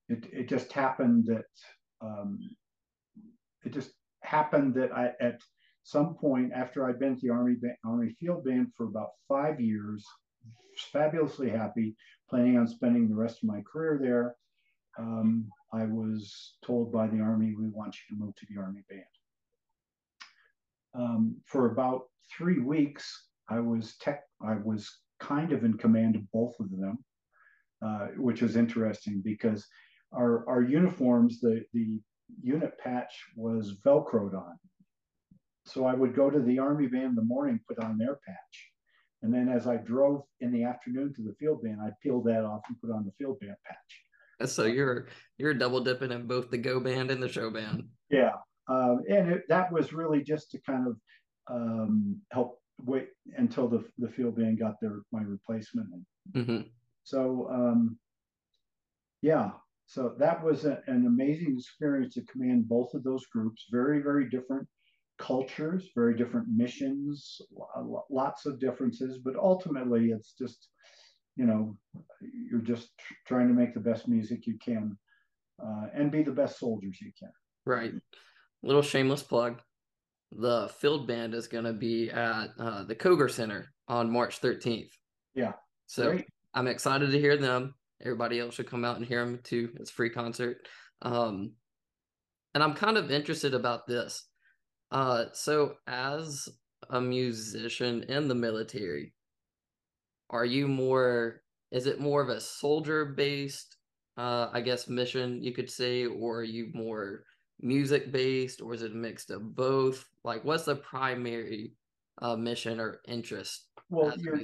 [0.09, 1.45] it, it just happened that
[2.01, 2.39] um,
[3.65, 5.39] it just happened that I at
[5.83, 10.05] some point after I'd been at the Army Army Field Band for about five years,
[10.91, 11.95] fabulously happy,
[12.29, 14.35] planning on spending the rest of my career there.
[14.97, 18.83] Um, I was told by the Army, we want you to move to the Army
[18.89, 19.03] Band.
[20.95, 22.03] Um, for about
[22.37, 27.03] three weeks, I was tech, I was kind of in command of both of them,
[27.85, 29.65] uh, which was interesting because
[30.13, 31.99] our, our uniforms, the, the
[32.41, 34.57] unit patch was Velcroed on.
[35.65, 38.69] So I would go to the Army band in the morning, put on their patch.
[39.21, 42.43] And then as I drove in the afternoon to the field band, I'd peel that
[42.43, 44.49] off and put on the field band patch.
[44.49, 47.83] So you're you're double dipping in both the go band and the show band.
[48.09, 48.33] Yeah,
[48.67, 50.97] um, and it, that was really just to kind of
[51.49, 55.87] um, help wait until the the field band got their my replacement.
[56.33, 56.61] Mm-hmm.
[57.03, 57.97] So um,
[59.21, 59.51] yeah,
[59.85, 63.65] so that was a, an amazing experience to command both of those groups.
[63.71, 64.67] Very very different
[65.19, 67.41] cultures, very different missions,
[68.09, 70.69] lots of differences, but ultimately it's just,
[71.35, 71.77] you know,
[72.21, 72.89] you're just
[73.27, 74.97] trying to make the best music you can
[75.63, 77.31] uh, and be the best soldiers you can.
[77.65, 77.93] Right.
[78.63, 79.61] Little shameless plug.
[80.31, 84.89] The field band is going to be at uh, the Koger Center on March 13th.
[85.35, 85.53] Yeah.
[85.85, 86.25] So Great.
[86.53, 87.75] I'm excited to hear them.
[88.03, 89.69] Everybody else should come out and hear them too.
[89.79, 90.67] It's free concert.
[91.01, 91.53] Um,
[92.53, 94.27] and I'm kind of interested about this
[94.93, 96.47] uh, so as
[96.91, 99.13] a musician in the military,
[100.29, 101.41] are you more?
[101.71, 103.77] Is it more of a soldier based,
[104.17, 107.23] uh, I guess, mission you could say, or are you more
[107.59, 110.07] music based, or is it a mix of both?
[110.23, 111.73] Like, what's the primary
[112.21, 113.65] uh, mission or interest?
[113.89, 114.39] Well, your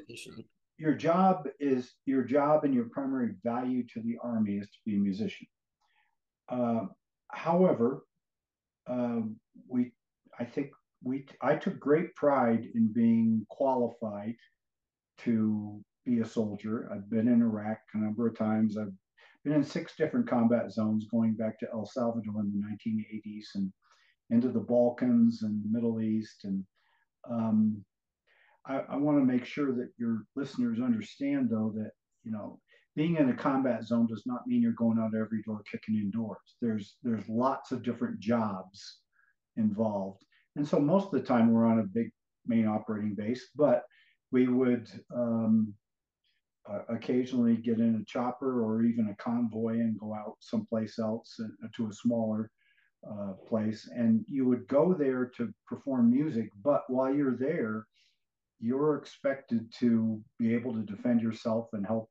[0.80, 4.96] your job is your job and your primary value to the army is to be
[4.96, 5.46] a musician.
[6.48, 6.86] Uh,
[7.32, 8.06] however,
[8.88, 9.36] um,
[9.68, 9.92] we
[10.40, 10.72] I think
[11.04, 14.36] we I took great pride in being qualified
[15.20, 16.90] to be a soldier.
[16.94, 18.78] I've been in Iraq a number of times.
[18.78, 18.94] I've
[19.44, 23.72] been in six different combat zones going back to El Salvador in the 1980s and
[24.30, 26.46] into the Balkans and the Middle East.
[26.46, 26.64] And
[27.30, 27.84] um,
[28.66, 31.92] I, I want to make sure that your listeners understand, though, that
[32.24, 32.60] you know
[32.96, 36.12] being in a combat zone does not mean you're going out every door kicking in
[36.12, 36.56] doors.
[36.62, 39.00] There's there's lots of different jobs
[39.58, 40.24] involved.
[40.56, 42.12] And so most of the time we're on a big
[42.46, 43.84] main operating base, but
[44.32, 45.74] we would um,
[46.70, 51.40] uh, occasionally get in a chopper or even a convoy and go out someplace else
[51.44, 52.52] uh, to a smaller
[53.10, 53.90] uh, place.
[53.96, 57.86] And you would go there to perform music, but while you're there,
[58.60, 62.10] you're expected to be able to defend yourself and help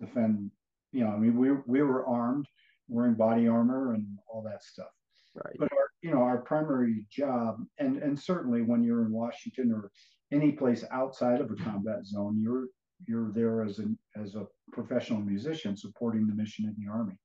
[0.00, 0.50] defend.
[0.92, 2.46] You know, I mean, we we were armed,
[2.88, 4.86] wearing body armor and all that stuff.
[5.34, 5.56] Right.
[5.58, 9.90] But our, you know, our primary job, and and certainly when you're in Washington or
[10.32, 12.66] any place outside of a combat zone, you're
[13.06, 17.18] you're there as an as a professional musician supporting the mission in the army.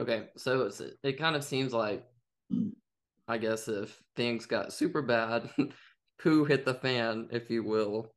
[0.00, 2.06] Okay, so it's, it kind of seems like,
[3.28, 5.50] I guess, if things got super bad,
[6.22, 8.12] poo hit the fan, if you will,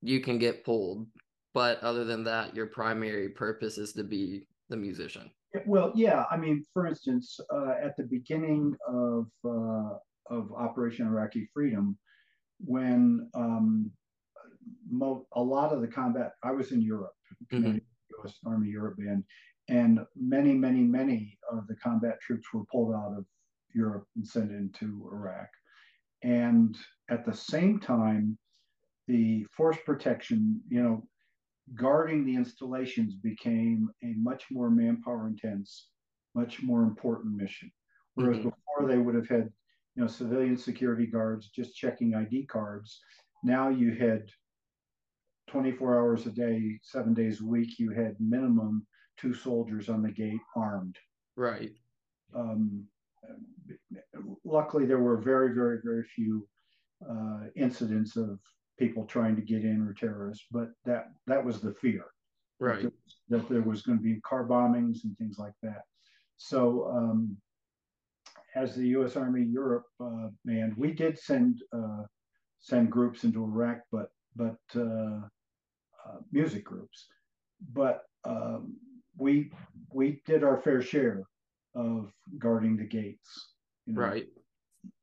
[0.00, 1.06] you can get pulled.
[1.54, 5.30] But other than that, your primary purpose is to be the musician.
[5.66, 6.24] Well, yeah.
[6.30, 9.98] I mean, for instance, uh, at the beginning of uh,
[10.30, 11.98] of Operation Iraqi Freedom,
[12.58, 13.90] when um,
[14.90, 17.12] mo- a lot of the combat, I was in Europe,
[17.52, 17.72] mm-hmm.
[18.18, 18.34] U.S.
[18.46, 19.24] Army Europe Band,
[19.68, 23.26] and many, many, many of the combat troops were pulled out of
[23.74, 25.48] Europe and sent into Iraq.
[26.22, 26.76] And
[27.10, 28.38] at the same time,
[29.08, 31.02] the force protection, you know,
[31.74, 35.88] guarding the installations became a much more manpower intense,
[36.34, 37.70] much more important mission.
[38.14, 38.50] Whereas mm-hmm.
[38.50, 39.50] before they would have had,
[39.94, 43.00] you know, civilian security guards just checking ID cards.
[43.42, 44.30] Now you had
[45.48, 48.86] 24 hours a day, seven days a week, you had minimum
[49.18, 50.96] two soldiers on the gate armed.
[51.36, 51.72] Right.
[52.34, 52.84] Um,
[54.44, 56.46] luckily, there were very, very, very few
[57.08, 58.38] uh, incidents of
[58.78, 62.06] people trying to get in or terrorists, but that that was the fear.
[62.60, 62.82] Right.
[62.82, 62.92] That,
[63.28, 65.82] that there was going to be car bombings and things like that.
[66.36, 67.36] So, um,
[68.54, 69.16] as the U.S.
[69.16, 70.28] Army Europe uh,
[70.76, 72.04] we did send uh,
[72.60, 75.20] send groups into Iraq, but but uh,
[76.04, 77.06] uh music groups.
[77.72, 78.76] But um,
[79.16, 79.52] we
[79.92, 81.22] we did our fair share
[81.74, 83.54] of guarding the gates.
[83.86, 84.00] You know?
[84.00, 84.26] Right.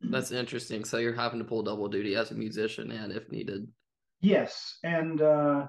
[0.02, 0.84] That's interesting.
[0.84, 3.68] So you're having to pull double duty as a musician and if needed.
[4.22, 5.68] Yes, and uh,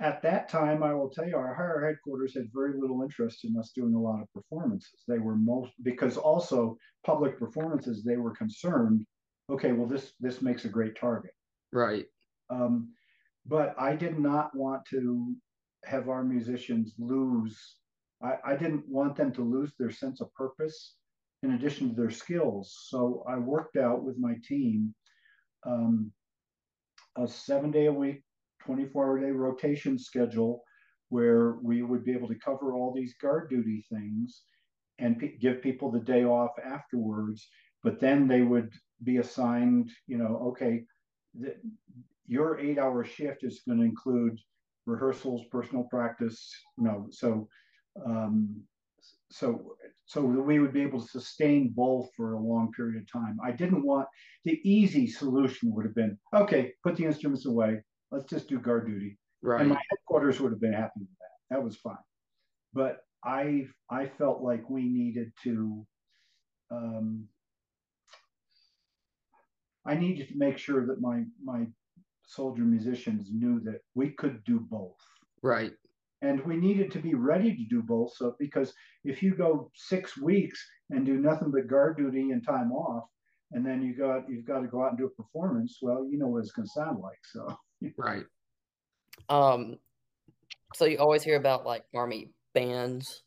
[0.00, 3.56] at that time, I will tell you, our higher headquarters had very little interest in
[3.58, 5.02] us doing a lot of performances.
[5.06, 8.04] They were most because also public performances.
[8.04, 9.04] They were concerned.
[9.50, 11.32] Okay, well this this makes a great target.
[11.72, 12.06] Right.
[12.50, 12.92] Um,
[13.46, 15.34] but I did not want to
[15.84, 17.58] have our musicians lose.
[18.22, 20.94] I, I didn't want them to lose their sense of purpose
[21.42, 22.76] in addition to their skills.
[22.88, 24.94] So I worked out with my team
[25.66, 26.12] um,
[27.16, 28.22] a seven day a week,
[28.64, 30.62] 24 hour day rotation schedule
[31.10, 34.42] where we would be able to cover all these guard duty things
[34.98, 37.48] and p- give people the day off afterwards.
[37.82, 38.72] But then they would
[39.04, 40.84] be assigned, you know, okay,
[41.38, 41.54] the,
[42.26, 44.38] your eight hour shift is going to include
[44.86, 47.48] rehearsals, personal practice, you know, so
[48.04, 48.62] um,
[49.30, 49.74] so
[50.06, 53.38] so we would be able to sustain both for a long period of time.
[53.44, 54.08] I didn't want
[54.44, 58.86] the easy solution would have been okay, put the instruments away, let's just do guard
[58.86, 59.18] duty.
[59.42, 59.60] Right.
[59.60, 61.56] And my headquarters would have been happy with that.
[61.56, 61.96] That was fine.
[62.72, 65.86] But I I felt like we needed to
[66.70, 67.28] um,
[69.86, 71.66] I needed to make sure that my my
[72.26, 74.96] soldier musicians knew that we could do both.
[75.42, 75.72] Right.
[76.22, 78.12] And we needed to be ready to do both.
[78.16, 78.72] So because
[79.04, 80.58] if you go six weeks
[80.90, 83.04] and do nothing but guard duty and time off,
[83.52, 86.18] and then you got you've got to go out and do a performance, well, you
[86.18, 87.18] know what it's gonna sound like.
[87.24, 87.56] So
[87.98, 88.24] right.
[89.28, 89.78] Um
[90.74, 93.22] so you always hear about like army bands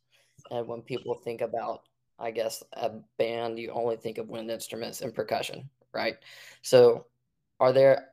[0.52, 1.82] and when people think about
[2.20, 6.18] I guess a band, you only think of wind instruments and percussion, right?
[6.62, 7.08] So
[7.60, 8.11] are there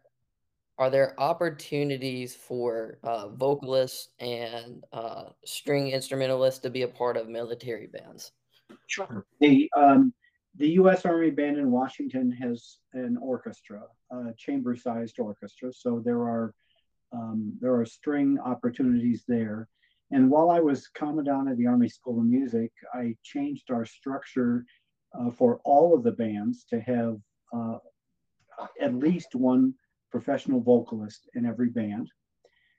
[0.78, 7.28] are there opportunities for uh, vocalists and uh, string instrumentalists to be a part of
[7.28, 8.32] military bands?
[8.86, 9.26] Sure.
[9.40, 10.12] The um,
[10.56, 11.04] the U.S.
[11.04, 15.72] Army Band in Washington has an orchestra, a chamber-sized orchestra.
[15.72, 16.54] So there are
[17.12, 19.68] um, there are string opportunities there.
[20.10, 24.64] And while I was commandant of the Army School of Music, I changed our structure
[25.18, 27.18] uh, for all of the bands to have
[27.52, 27.78] uh,
[28.80, 29.74] at least one
[30.10, 32.10] professional vocalist in every band.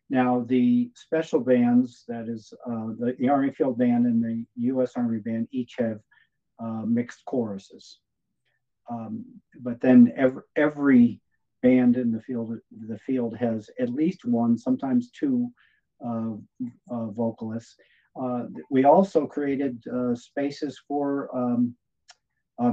[0.09, 4.93] Now, the special bands, that is uh, the, the, Army Field Band and the U.S.
[4.95, 5.99] Army Band, each have
[6.59, 7.99] uh, mixed choruses.
[8.89, 9.23] Um,
[9.61, 11.21] but then every, every
[11.61, 15.49] band in the field, the field has at least one, sometimes two
[16.03, 16.31] uh,
[16.89, 17.75] uh vocalists.
[18.19, 21.75] Uh, we also created uh, spaces for um,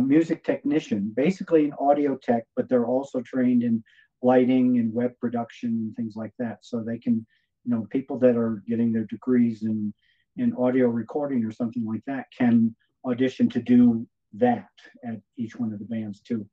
[0.07, 3.85] music technician, basically an audio tech, but they're also trained in
[4.22, 6.59] lighting and web production and things like that.
[6.62, 7.26] So they can,
[7.64, 9.92] you know, people that are getting their degrees in
[10.37, 12.74] in audio recording or something like that can
[13.07, 14.68] audition to do that
[15.05, 16.46] at each one of the bands too.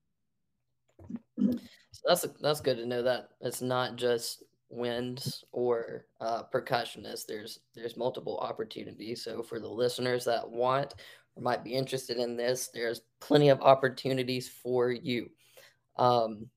[1.37, 7.25] So that's that's good to know that it's not just winds or uh, percussionists.
[7.27, 9.23] There's there's multiple opportunities.
[9.23, 10.93] So for the listeners that want
[11.35, 15.29] or might be interested in this, there's plenty of opportunities for you.
[15.97, 16.47] Um,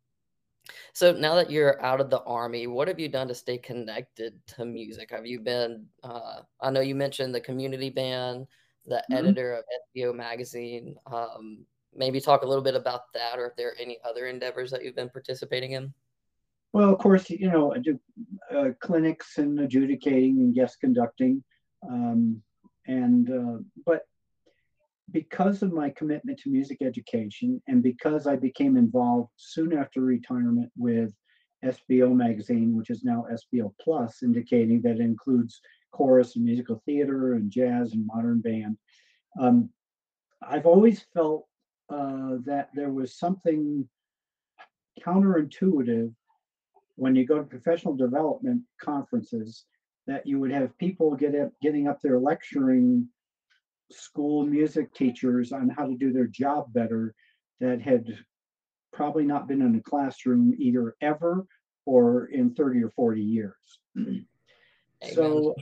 [0.93, 4.35] so now that you're out of the army, what have you done to stay connected
[4.49, 5.11] to music?
[5.11, 5.87] Have you been?
[6.03, 8.47] Uh, I know you mentioned the community band,
[8.87, 9.15] the mm-hmm.
[9.15, 9.65] editor of
[9.97, 10.97] SBO magazine.
[11.07, 14.71] Um, maybe talk a little bit about that, or if there are any other endeavors
[14.71, 15.93] that you've been participating in.
[16.73, 17.99] Well, of course, you know, I do
[18.55, 21.43] uh, clinics and adjudicating and guest conducting,
[21.89, 22.43] um,
[22.87, 24.03] and uh, but
[25.13, 30.71] because of my commitment to music education and because I became involved soon after retirement
[30.77, 31.13] with
[31.65, 35.61] SBO magazine, which is now SBO Plus, indicating that it includes
[35.93, 38.77] chorus and musical theater and jazz and modern band.
[39.41, 39.71] Um,
[40.43, 41.47] I've always felt
[41.89, 43.89] uh, that there was something
[45.05, 46.13] counterintuitive
[46.97, 49.65] when you go to professional development conferences
[50.07, 53.09] that you would have people get up, getting up there lecturing
[53.91, 57.15] school music teachers on how to do their job better
[57.61, 58.07] that had
[58.93, 61.47] probably not been in a classroom either ever
[61.85, 63.81] or in 30 or 40 years.
[65.13, 65.55] so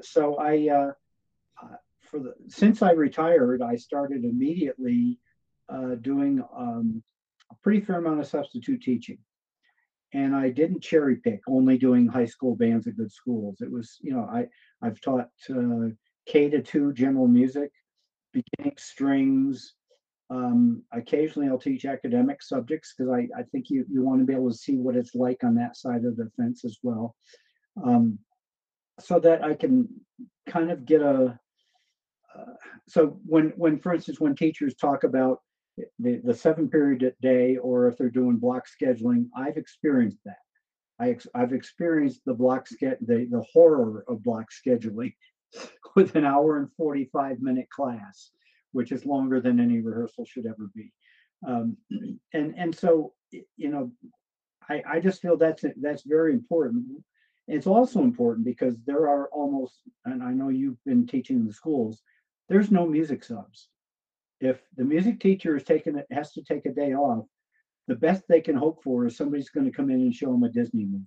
[0.00, 0.92] so I, uh,
[1.62, 5.18] uh, for the since I retired, I started immediately
[5.68, 7.02] uh, doing um,
[7.50, 9.18] a pretty fair amount of substitute teaching,
[10.12, 13.60] and I didn't cherry pick, only doing high school bands at good schools.
[13.60, 14.48] It was, you know, I
[14.82, 15.90] I've taught uh,
[16.26, 17.70] K to two general music,
[18.32, 19.74] beginning strings.
[20.30, 24.32] Um, occasionally, I'll teach academic subjects because I, I think you, you want to be
[24.32, 27.14] able to see what it's like on that side of the fence as well.
[27.84, 28.18] Um,
[28.98, 29.88] so that I can
[30.48, 31.38] kind of get a,
[32.38, 32.52] uh,
[32.88, 35.40] so when, when, for instance, when teachers talk about
[35.98, 40.36] the, the seven period day, or if they're doing block scheduling, I've experienced that.
[41.00, 45.14] I ex- I've experienced the block ske- the, the horror of block scheduling
[45.94, 48.30] with an hour and 45 minute class,
[48.72, 50.92] which is longer than any rehearsal should ever be.
[51.46, 51.76] Um,
[52.32, 53.90] and, and so, you know,
[54.68, 56.84] I, I just feel that's, that's very important.
[57.48, 61.52] It's also important because there are almost, and I know you've been teaching in the
[61.52, 62.00] schools,
[62.48, 63.68] there's no music subs.
[64.40, 67.26] If the music teacher is taking it, has to take a day off,
[67.88, 70.44] the best they can hope for is somebody's going to come in and show them
[70.44, 71.04] a Disney movie.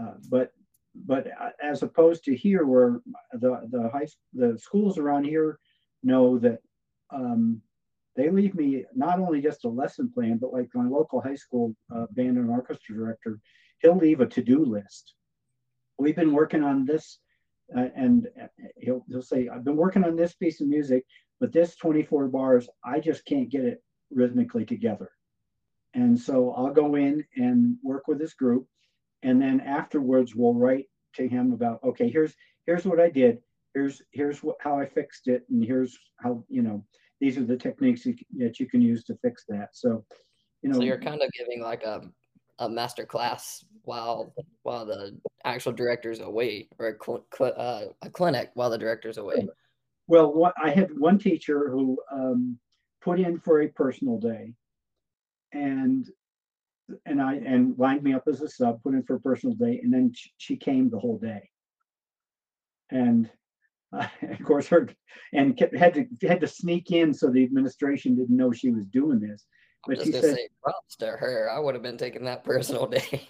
[0.00, 0.52] Uh, but
[0.94, 1.26] but
[1.62, 3.00] as opposed to here, where
[3.32, 5.58] the the high the schools around here
[6.02, 6.60] know that
[7.10, 7.60] um,
[8.16, 11.74] they leave me not only just a lesson plan, but like my local high school
[11.94, 13.40] uh, band and orchestra director,
[13.80, 15.14] he'll leave a to do list.
[15.98, 17.18] We've been working on this,
[17.76, 18.28] uh, and
[18.76, 21.04] he'll he'll say, "I've been working on this piece of music,
[21.40, 25.10] but this 24 bars, I just can't get it rhythmically together."
[25.94, 28.66] And so I'll go in and work with this group.
[29.24, 32.34] And then afterwards we'll write to him about, okay, here's
[32.66, 33.38] here's what I did.
[33.74, 35.44] Here's here's what how I fixed it.
[35.50, 36.84] And here's how, you know,
[37.20, 39.70] these are the techniques you, that you can use to fix that.
[39.72, 40.04] So,
[40.62, 40.78] you know.
[40.78, 42.02] So you're kind of giving like a
[42.60, 48.10] a master class while while the actual director's away or a, cl- cl- uh, a
[48.10, 49.48] clinic while the director's away.
[50.06, 52.58] Well, what I had one teacher who um,
[53.00, 54.52] put in for a personal day
[55.52, 56.08] and
[57.06, 59.80] and I and lined me up as a sub, put in for a personal day,
[59.82, 61.48] and then she, she came the whole day.
[62.90, 63.30] And
[63.92, 64.88] uh, of course, her
[65.32, 68.86] and kept, had to had to sneak in so the administration didn't know she was
[68.86, 69.44] doing this.
[69.86, 71.50] But she said, say props to her.
[71.50, 73.28] I would have been taking that personal day.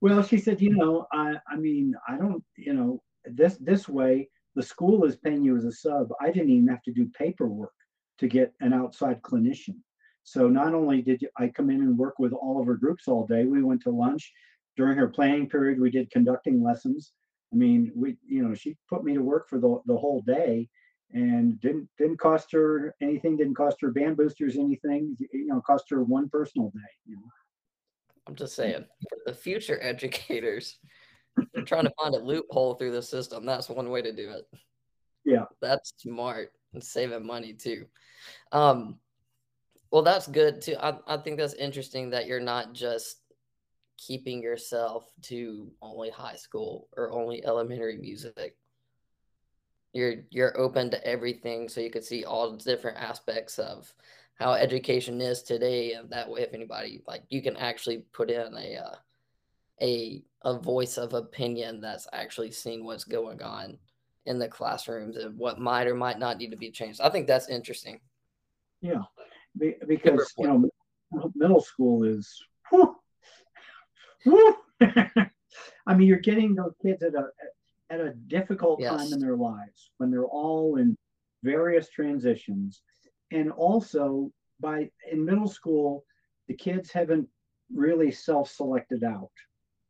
[0.00, 4.28] Well, she said, you know, I I mean, I don't, you know, this this way
[4.54, 6.08] the school is paying you as a sub.
[6.20, 7.72] I didn't even have to do paperwork
[8.18, 9.76] to get an outside clinician.
[10.24, 13.26] So not only did I come in and work with all of her groups all
[13.26, 14.32] day, we went to lunch.
[14.76, 17.12] During her planning period, we did conducting lessons.
[17.52, 20.68] I mean, we, you know, she put me to work for the, the whole day
[21.12, 25.84] and didn't didn't cost her anything, didn't cost her band boosters anything, you know, cost
[25.90, 27.30] her one personal day, you know.
[28.26, 30.78] I'm just saying, for the future educators,
[31.52, 33.44] they're trying to find a loophole through the system.
[33.44, 34.44] That's one way to do it.
[35.24, 35.44] Yeah.
[35.60, 37.86] That's smart and saving money too.
[38.50, 38.98] Um,
[39.90, 40.76] well, that's good too.
[40.80, 43.18] I, I think that's interesting that you're not just
[43.96, 48.56] keeping yourself to only high school or only elementary music.
[49.92, 53.92] You're you're open to everything, so you could see all different aspects of
[54.34, 58.54] how education is today, and that way, if anybody like, you can actually put in
[58.56, 58.96] a uh,
[59.80, 63.78] a a voice of opinion that's actually seeing what's going on
[64.26, 67.00] in the classrooms and what might or might not need to be changed.
[67.00, 68.00] I think that's interesting.
[68.80, 69.02] Yeah,
[69.58, 72.96] because you know middle school is whew,
[74.24, 74.56] whew.
[74.80, 77.26] i mean you're getting those kids at a
[77.90, 78.90] at a difficult yes.
[78.90, 80.96] time in their lives when they're all in
[81.42, 82.82] various transitions.
[83.30, 84.30] And also
[84.60, 86.04] by in middle school
[86.48, 87.28] the kids haven't
[87.72, 89.30] really self-selected out.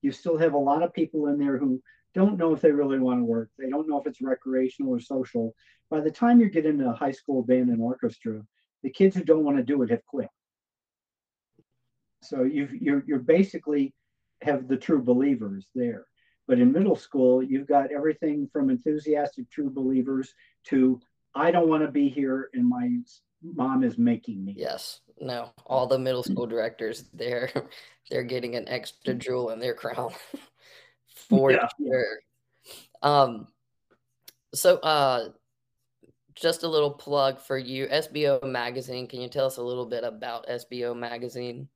[0.03, 1.83] You still have a lot of people in there who
[2.15, 3.51] don't know if they really want to work.
[3.59, 5.55] They don't know if it's recreational or social.
[5.91, 8.43] By the time you get into high school band and orchestra
[8.85, 10.29] the kids who don't want to do it have quit.
[12.23, 13.95] So you you're you're basically
[14.43, 16.07] have the true believers there.
[16.47, 21.01] But in middle school, you've got everything from enthusiastic true believers to
[21.35, 22.91] I don't want to be here and my
[23.43, 24.55] mom is making me.
[24.57, 25.01] Yes.
[25.19, 25.51] No.
[25.67, 27.51] All the middle school directors they're
[28.11, 30.13] they're getting an extra jewel in their crown
[31.29, 31.69] for yeah.
[31.79, 32.19] sure.
[33.03, 33.49] Um
[34.55, 35.31] so uh
[36.35, 39.07] just a little plug for you SBO Magazine.
[39.07, 41.69] Can you tell us a little bit about SBO Magazine?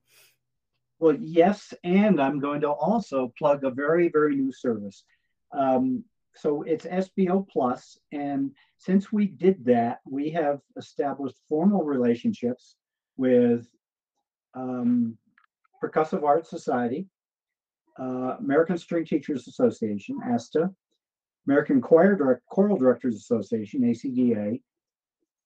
[0.99, 5.05] Well, yes, and I'm going to also plug a very, very new service.
[5.53, 6.05] Um,
[6.35, 12.77] so it's SBO Plus, and since we did that, we have established formal relationships
[13.17, 13.67] with
[14.55, 15.17] um,
[15.83, 17.07] Percussive Arts Society,
[17.99, 20.71] uh, American String Teachers Association, ASTA,
[21.49, 24.61] American Choir Choral Directors Association, ACDA.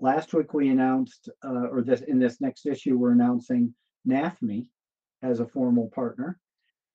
[0.01, 3.73] Last week we announced, uh, or this in this next issue, we're announcing
[4.09, 4.69] NAFME
[5.23, 6.41] as a formal partner.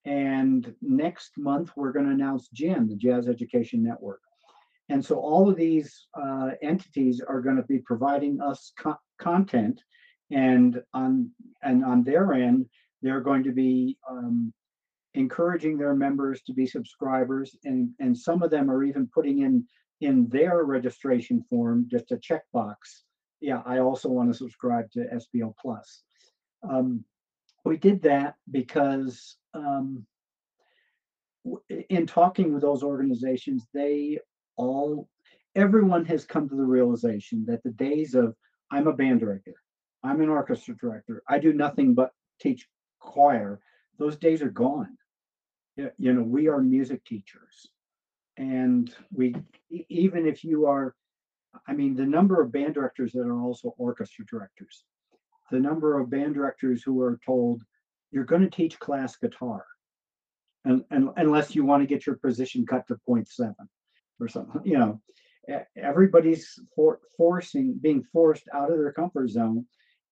[0.03, 4.19] And next month we're going to announce JEN, the Jazz Education Network.
[4.89, 9.81] And so all of these uh, entities are going to be providing us co- content,
[10.31, 11.31] and on
[11.63, 12.65] and on their end,
[13.01, 14.53] they're going to be um,
[15.13, 19.65] encouraging their members to be subscribers, and and some of them are even putting in
[20.01, 22.75] in their registration form just a checkbox.
[23.39, 26.03] Yeah, I also want to subscribe to SBO Plus.
[26.67, 27.03] Um,
[27.65, 30.05] we did that because um,
[31.89, 34.19] in talking with those organizations, they
[34.55, 35.07] all
[35.55, 38.35] everyone has come to the realization that the days of
[38.71, 39.55] I'm a band director,
[40.03, 42.67] I'm an orchestra director, I do nothing but teach
[42.99, 43.59] choir,
[43.97, 44.97] those days are gone.
[45.75, 47.67] You know, we are music teachers.
[48.37, 49.35] And we,
[49.89, 50.95] even if you are,
[51.67, 54.83] I mean, the number of band directors that are also orchestra directors,
[55.51, 57.63] the number of band directors who are told,
[58.11, 59.65] you're going to teach class guitar,
[60.65, 63.53] and, and unless you want to get your position cut to 0.7
[64.19, 64.61] or something.
[64.63, 65.01] You know,
[65.75, 69.65] everybody's for, forcing, being forced out of their comfort zone.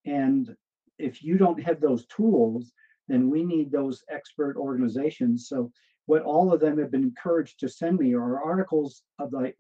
[0.05, 0.55] And
[0.97, 2.71] if you don't have those tools,
[3.07, 5.47] then we need those expert organizations.
[5.47, 5.71] So
[6.05, 9.55] what all of them have been encouraged to send me are articles of like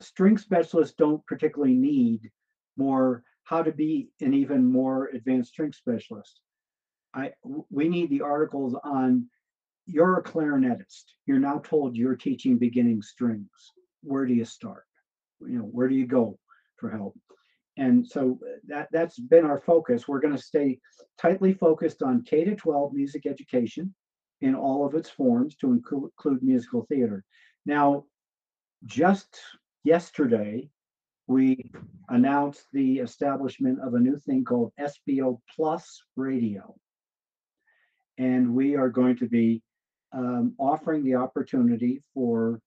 [0.00, 2.30] string specialists don't particularly need
[2.76, 6.40] more how to be an even more advanced string specialist.
[7.14, 7.32] I
[7.70, 9.28] we need the articles on
[9.86, 11.04] you're a clarinetist.
[11.26, 13.72] You're now told you're teaching beginning strings.
[14.02, 14.84] Where do you start?
[15.40, 16.38] You know, where do you go
[16.76, 17.16] for help?
[17.76, 20.08] And so uh, that that's been our focus.
[20.08, 20.78] We're going to stay
[21.18, 23.94] tightly focused on K to 12 music education
[24.40, 27.24] in all of its forms to include musical theater.
[27.64, 28.04] Now,
[28.84, 29.38] just
[29.84, 30.70] yesterday,
[31.26, 31.70] we
[32.08, 36.76] announced the establishment of a new thing called SBO Plus Radio.
[38.18, 39.62] And we are going to be
[40.12, 42.60] um, offering the opportunity for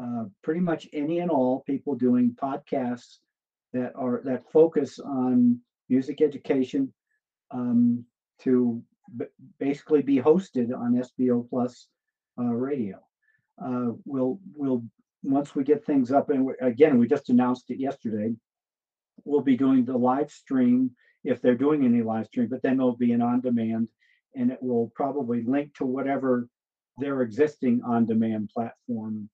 [0.00, 3.18] uh, pretty much any and all people doing podcasts
[3.72, 6.92] that are that focus on music education
[7.50, 8.04] um,
[8.40, 8.82] to
[9.16, 9.26] b-
[9.58, 11.88] basically be hosted on SBO Plus
[12.38, 12.98] uh, Radio.
[13.62, 14.82] Uh, we'll we'll
[15.22, 18.34] once we get things up, and we, again, we just announced it yesterday.
[19.24, 20.90] We'll be doing the live stream
[21.24, 23.88] if they're doing any live stream, but then it'll be an on demand,
[24.34, 26.48] and it will probably link to whatever
[26.98, 29.28] their existing on-demand platform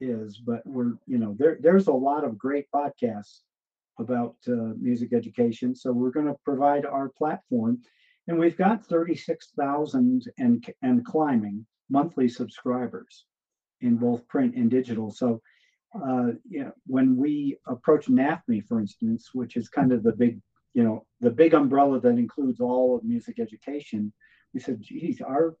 [0.00, 0.36] is.
[0.38, 3.40] But we're, you know, there there's a lot of great podcasts
[3.98, 5.74] about uh, music education.
[5.74, 7.82] So we're going to provide our platform,
[8.28, 13.26] and we've got 36,000 and and climbing monthly subscribers
[13.80, 15.10] in both print and digital.
[15.10, 15.40] So,
[15.94, 20.40] uh, you know, when we approach NAFME, for instance, which is kind of the big,
[20.74, 24.12] you know, the big umbrella that includes all of music education,
[24.54, 25.56] we said, geez, our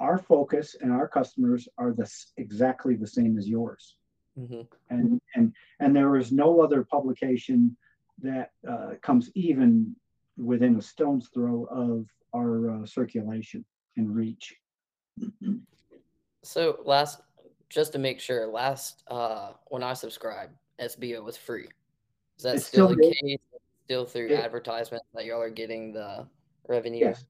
[0.00, 3.96] our focus and our customers are the exactly the same as yours.
[4.38, 4.60] Mm-hmm.
[4.90, 7.76] And and and there is no other publication
[8.20, 9.94] that uh, comes even
[10.36, 13.64] within a stone's throw of our uh, circulation
[13.96, 14.54] and reach.
[16.42, 17.20] so last,
[17.68, 21.68] just to make sure, last uh, when I subscribed, SBO was free.
[22.38, 23.38] Is that still, still, the case?
[23.84, 26.26] Still through it, advertisement that y'all are getting the
[26.68, 27.00] revenue?
[27.00, 27.24] Yes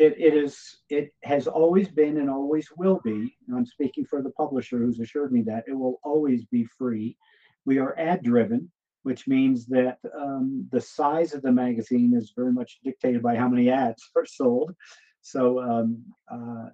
[0.00, 4.22] it, it is it has always been and always will be and i'm speaking for
[4.22, 7.16] the publisher who's assured me that it will always be free.
[7.64, 8.70] We are ad driven
[9.02, 13.48] which means that um, the size of the magazine is very much dictated by how
[13.48, 14.74] many ads are sold.
[15.22, 16.66] So um, uh,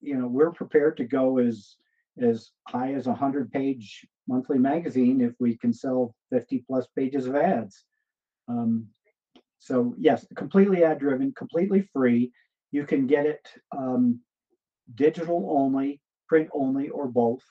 [0.00, 1.76] you know we're prepared to go as
[2.20, 7.26] as high as a 100 page monthly magazine if we can sell 50 plus pages
[7.26, 7.84] of ads.
[8.48, 8.88] Um,
[9.58, 12.32] so yes completely ad driven completely free
[12.70, 13.46] you can get it
[13.76, 14.20] um,
[14.94, 17.42] digital only, print only, or both.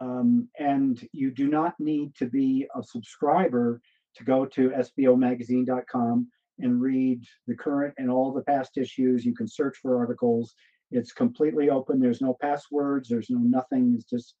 [0.00, 3.80] Um, and you do not need to be a subscriber
[4.16, 9.24] to go to sbomagazine.com and read the current and all the past issues.
[9.24, 10.54] You can search for articles.
[10.90, 12.00] It's completely open.
[12.00, 13.08] There's no passwords.
[13.08, 13.94] There's no nothing.
[13.96, 14.34] It's just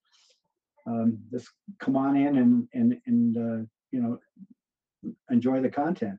[0.86, 1.48] um, just
[1.78, 4.18] come on in and and and uh, you know
[5.30, 6.18] enjoy the content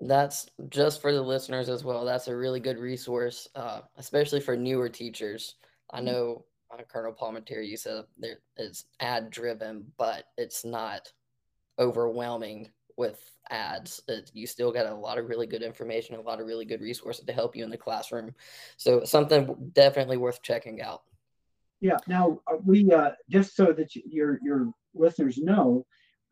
[0.00, 2.04] that's just for the listeners as well.
[2.04, 5.56] That's a really good resource, uh, especially for newer teachers.
[5.90, 6.06] I mm-hmm.
[6.06, 11.12] know uh, Colonel Palmatier, you said there is ad driven, but it's not
[11.78, 13.18] overwhelming with
[13.50, 14.00] ads.
[14.08, 16.80] It, you still got a lot of really good information, a lot of really good
[16.80, 18.34] resources to help you in the classroom.
[18.76, 21.02] So something definitely worth checking out.
[21.80, 21.96] Yeah.
[22.06, 25.86] Now uh, we uh, just so that your your listeners know,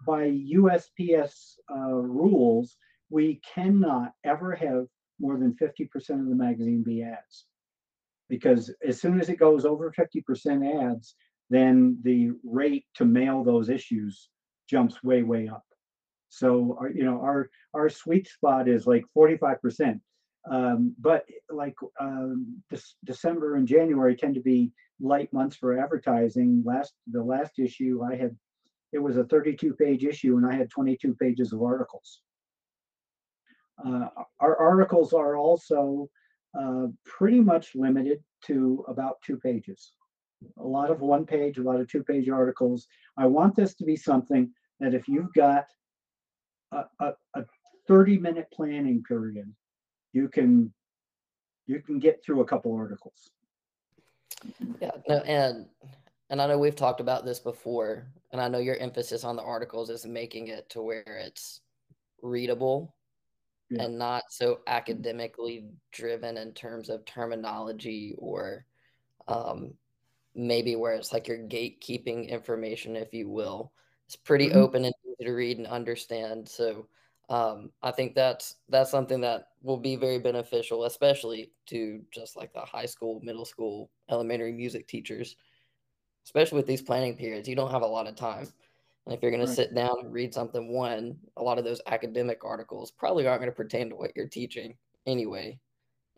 [0.07, 2.77] by USPS uh, rules,
[3.11, 4.87] we cannot ever have
[5.21, 7.47] more than fifty percent of the magazine be ads,
[8.29, 11.17] because as soon as it goes over fifty percent ads,
[11.51, 14.29] then the rate to mail those issues
[14.69, 15.65] jumps way way up.
[16.29, 20.01] So our, you know our our sweet spot is like forty five percent.
[20.51, 22.63] Um, but like um,
[23.05, 26.63] December and January tend to be light months for advertising.
[26.65, 28.37] Last the last issue I had,
[28.93, 32.21] it was a 32 page issue, and I had 22 pages of articles.
[33.85, 34.09] Uh,
[34.41, 36.09] our articles are also
[36.59, 39.93] uh, pretty much limited to about two pages.
[40.59, 42.87] A lot of one page, a lot of two page articles.
[43.17, 44.51] I want this to be something
[44.81, 45.67] that if you've got
[46.73, 47.45] a, a, a
[47.89, 49.53] 30 minute planning period
[50.13, 50.73] you can
[51.67, 53.31] you can get through a couple articles.
[54.81, 55.67] Yeah, no, and
[56.31, 59.43] and I know we've talked about this before, and I know your emphasis on the
[59.43, 61.61] articles is making it to where it's
[62.23, 62.95] readable
[63.71, 63.85] yeah.
[63.85, 68.65] and not so academically driven in terms of terminology or
[69.27, 69.75] um,
[70.35, 73.73] maybe where it's like you're gatekeeping information, if you will.
[74.07, 74.59] It's pretty mm-hmm.
[74.59, 76.49] open and easy to read and understand.
[76.49, 76.87] So
[77.29, 82.55] um, I think that's that's something that will be very beneficial, especially to just like
[82.55, 85.37] the high school, middle school, elementary music teachers,
[86.25, 87.49] especially with these planning periods.
[87.49, 88.49] You don't have a lot of time.
[89.09, 89.49] And if you're going right.
[89.49, 93.41] to sit down and read something, one, a lot of those academic articles probably aren't
[93.41, 95.59] going to pertain to what you're teaching anyway.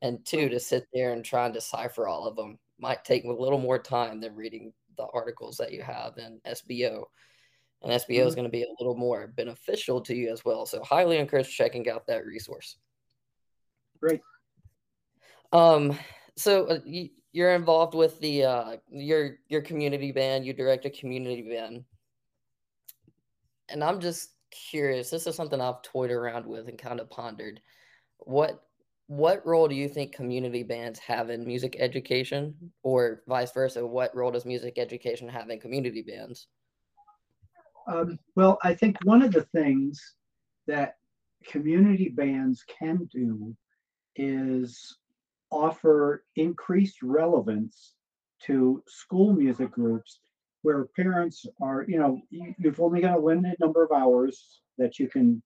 [0.02, 3.32] And two, to sit there and try and decipher all of them might take a
[3.32, 7.04] little more time than reading the articles that you have in SBO
[7.82, 8.28] and SBO mm-hmm.
[8.28, 10.66] is going to be a little more beneficial to you as well.
[10.66, 12.76] So highly encourage checking out that resource.
[14.00, 14.20] Great.
[15.52, 15.98] Um,
[16.36, 20.44] so uh, you, you're involved with the uh, your your community band.
[20.44, 21.84] You direct a community band,
[23.70, 25.10] and I'm just curious.
[25.10, 27.60] This is something I've toyed around with and kind of pondered.
[28.18, 28.62] What
[29.06, 32.54] what role do you think community bands have in music education,
[32.84, 33.84] or vice versa?
[33.84, 36.46] What role does music education have in community bands?
[37.88, 40.14] Um, well, I think one of the things
[40.68, 40.96] that
[41.44, 43.56] community bands can do
[44.14, 44.98] is
[45.50, 47.94] offer increased relevance
[48.42, 50.20] to school music groups
[50.62, 55.08] where parents are, you know, you've only got a limited number of hours that you
[55.08, 55.42] can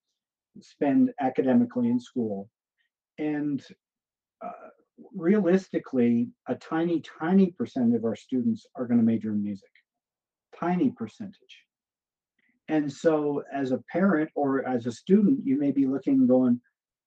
[0.61, 2.49] spend academically in school.
[3.19, 3.65] And
[4.45, 4.71] uh,
[5.15, 9.71] realistically, a tiny, tiny percent of our students are going to major in music.
[10.59, 11.65] Tiny percentage.
[12.69, 16.61] And so, as a parent or as a student, you may be looking, going,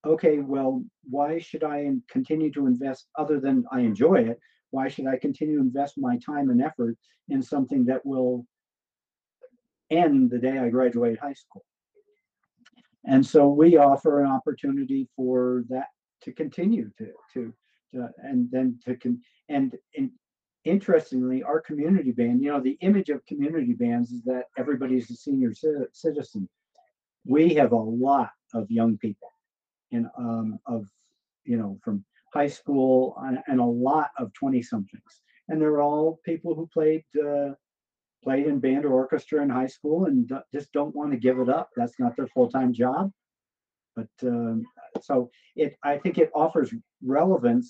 [0.05, 4.39] okay, well, why should I continue to invest other than I enjoy it?
[4.71, 6.97] Why should I continue to invest my time and effort
[7.29, 8.45] in something that will
[9.89, 11.65] end the day I graduate high school?
[13.05, 15.87] And so we offer an opportunity for that
[16.23, 17.53] to continue to to,
[17.93, 20.11] to and then to con and, and
[20.67, 25.15] interestingly, our community band, you know, the image of community bands is that everybody's a
[25.15, 25.53] senior
[25.93, 26.49] citizen.
[27.25, 29.31] We have a lot of young people,
[29.91, 30.87] and um, of
[31.45, 32.05] you know from
[32.39, 32.97] high school
[33.47, 35.13] and a lot of twenty somethings,
[35.47, 37.51] and they're all people who played uh,
[38.23, 41.49] played in band or orchestra in high school and just don't want to give it
[41.59, 41.67] up.
[41.75, 43.03] That's not their full time job,
[43.97, 44.63] but um,
[45.07, 45.15] so
[45.55, 46.69] it I think it offers
[47.17, 47.67] relevance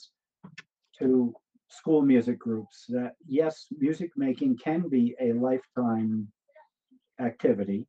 [1.00, 1.34] to
[1.70, 6.28] school music groups that yes, music making can be a lifetime
[7.20, 7.82] activity.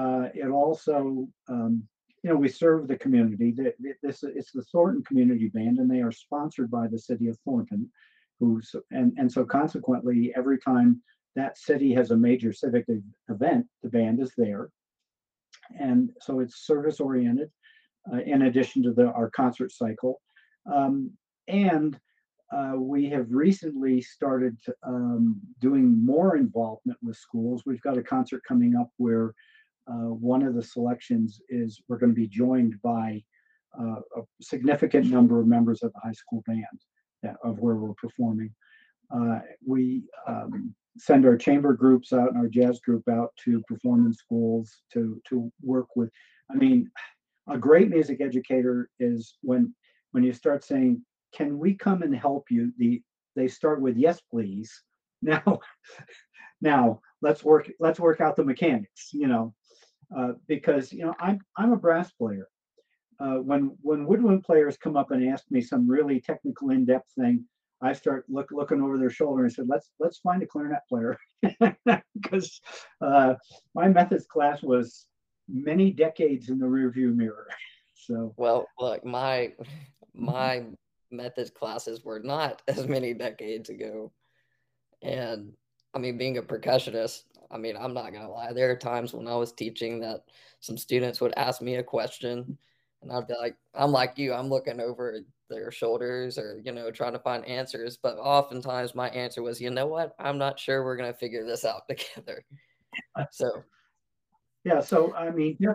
[0.00, 1.82] Uh, it also, um,
[2.22, 3.54] you know, we serve the community.
[4.02, 7.90] This it's the Thornton Community Band, and they are sponsored by the city of Thornton,
[8.38, 11.02] who's and and so consequently, every time
[11.36, 12.86] that city has a major civic
[13.28, 14.70] event, the band is there,
[15.78, 17.50] and so it's service oriented.
[18.10, 20.20] Uh, in addition to the our concert cycle,
[20.72, 21.10] um,
[21.48, 21.98] and
[22.52, 27.62] uh, we have recently started um, doing more involvement with schools.
[27.64, 29.34] We've got a concert coming up where
[29.94, 33.22] one of the selections is we're going to be joined by
[33.78, 36.64] uh, a significant number of members of the high school band
[37.22, 38.52] that, of where we're performing.
[39.14, 44.06] Uh, we um, send our chamber groups out and our jazz group out to perform
[44.06, 46.10] in schools to to work with.
[46.50, 46.90] I mean,
[47.48, 49.74] a great music educator is when
[50.12, 52.72] when you start saying can we come and help you?
[52.78, 53.02] The
[53.36, 54.72] they start with yes, please.
[55.22, 55.58] Now,
[56.62, 59.10] now let's work let's work out the mechanics.
[59.12, 59.54] You know,
[60.16, 62.48] uh, because you know I'm I'm a brass player.
[63.18, 67.44] Uh, when when woodwind players come up and ask me some really technical in-depth thing,
[67.82, 71.16] I start look looking over their shoulder and said, "Let's let's find a clarinet player,"
[72.14, 72.60] because
[73.00, 73.34] uh,
[73.74, 75.06] my methods class was
[75.48, 77.46] many decades in the rearview mirror.
[78.06, 79.52] So well, look, my
[80.14, 80.64] my
[81.10, 84.10] methods classes were not as many decades ago,
[85.02, 85.52] and
[85.94, 88.52] I mean, being a percussionist, I mean, I'm not gonna lie.
[88.52, 90.24] There are times when I was teaching that
[90.60, 92.58] some students would ask me a question,
[93.02, 96.90] and I'd be like, I'm like you, I'm looking over their shoulders or you know
[96.92, 100.14] trying to find answers but oftentimes my answer was you know what?
[100.18, 102.44] I'm not sure we're going to figure this out together.
[103.32, 103.64] So
[104.64, 105.74] yeah so i mean yeah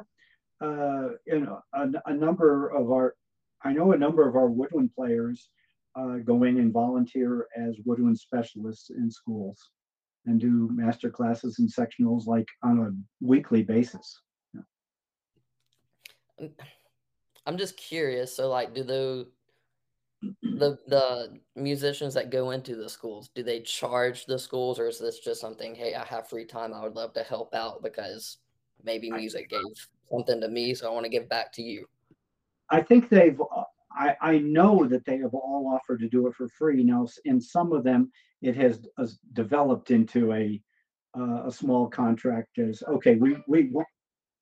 [0.61, 3.15] uh you know a, a number of our
[3.63, 5.49] i know a number of our woodwind players
[5.95, 9.69] uh, go in and volunteer as woodwind specialists in schools
[10.25, 14.21] and do master classes and sectionals like on a weekly basis
[16.39, 16.47] yeah.
[17.45, 19.25] i'm just curious so like do those
[20.41, 24.99] the the musicians that go into the schools do they charge the schools or is
[24.99, 28.37] this just something hey i have free time i would love to help out because
[28.83, 29.61] maybe music gave
[30.11, 31.85] something to me so i want to give back to you
[32.69, 33.39] i think they've
[33.95, 37.39] i i know that they have all offered to do it for free now in
[37.39, 40.61] some of them it has, has developed into a
[41.17, 43.71] uh, a small contract as okay we we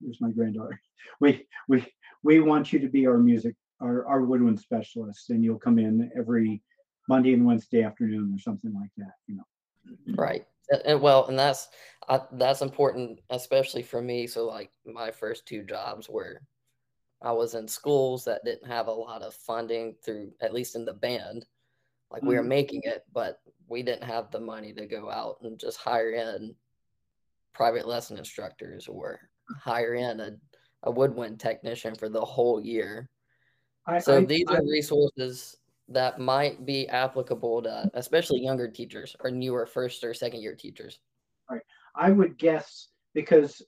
[0.02, 0.80] here's my granddaughter
[1.20, 1.86] we we
[2.24, 6.10] we want you to be our music our, our woodwind specialist, and you'll come in
[6.18, 6.62] every
[7.10, 10.16] Monday and Wednesday afternoon or something like that, you know.
[10.16, 10.46] Right.
[10.86, 11.68] And well, and that's
[12.08, 14.28] uh, that's important, especially for me.
[14.28, 16.42] So, like my first two jobs were,
[17.24, 20.86] I was in schools that didn't have a lot of funding through, at least in
[20.86, 21.46] the band.
[22.12, 22.30] Like mm-hmm.
[22.30, 22.50] we were mm-hmm.
[22.50, 26.56] making it, but we didn't have the money to go out and just hire in
[27.54, 29.20] private lesson instructors or
[29.58, 30.32] hire in a,
[30.84, 33.10] a woodwind technician for the whole year
[33.86, 35.58] I, so I, these I, are resources
[35.90, 41.00] that might be applicable to especially younger teachers or newer first or second year teachers.
[41.50, 41.62] Right.
[41.96, 43.62] I would guess because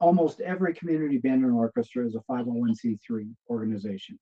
[0.00, 4.18] almost every community band and orchestra is a 501c3 organization.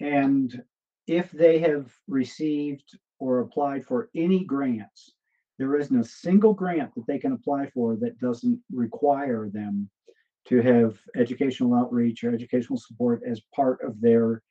[0.00, 0.62] And
[1.06, 5.12] if they have received or applied for any grants,
[5.58, 9.90] there isn't a single grant that they can apply for that doesn't require them
[10.46, 14.42] to have educational outreach or educational support as part of their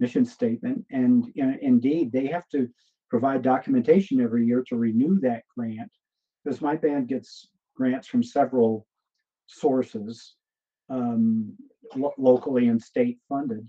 [0.00, 0.84] mission statement.
[0.90, 2.68] And you know, indeed, they have to
[3.08, 5.90] provide documentation every year to renew that grant
[6.44, 8.86] because my band gets grants from several
[9.46, 10.34] sources,
[10.88, 11.54] um,
[11.94, 13.66] lo- locally and state funded.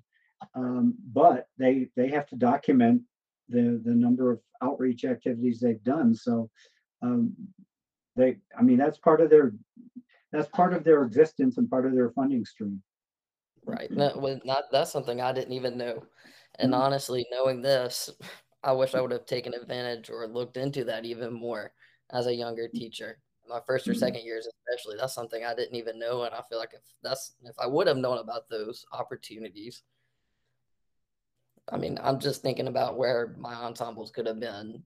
[0.53, 3.01] Um, but they they have to document
[3.49, 6.13] the the number of outreach activities they've done.
[6.13, 6.49] So
[7.01, 7.33] um,
[8.15, 9.53] they, I mean, that's part of their
[10.31, 12.81] that's part of their existence and part of their funding stream.
[13.65, 13.89] Right.
[13.91, 16.03] No, not that's something I didn't even know.
[16.59, 16.81] And mm-hmm.
[16.81, 18.09] honestly, knowing this,
[18.63, 21.71] I wish I would have taken advantage or looked into that even more
[22.11, 23.19] as a younger teacher.
[23.49, 23.99] My first or mm-hmm.
[23.99, 26.23] second years, especially, that's something I didn't even know.
[26.23, 29.83] And I feel like if that's if I would have known about those opportunities,
[31.71, 34.83] I mean, I'm just thinking about where my ensembles could have been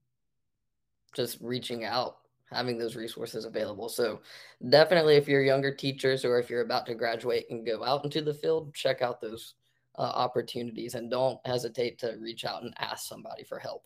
[1.13, 2.17] just reaching out
[2.51, 3.89] having those resources available.
[3.89, 4.21] So
[4.69, 8.21] definitely if you're younger teachers or if you're about to graduate and go out into
[8.21, 9.55] the field, check out those
[9.97, 13.85] uh, opportunities and don't hesitate to reach out and ask somebody for help.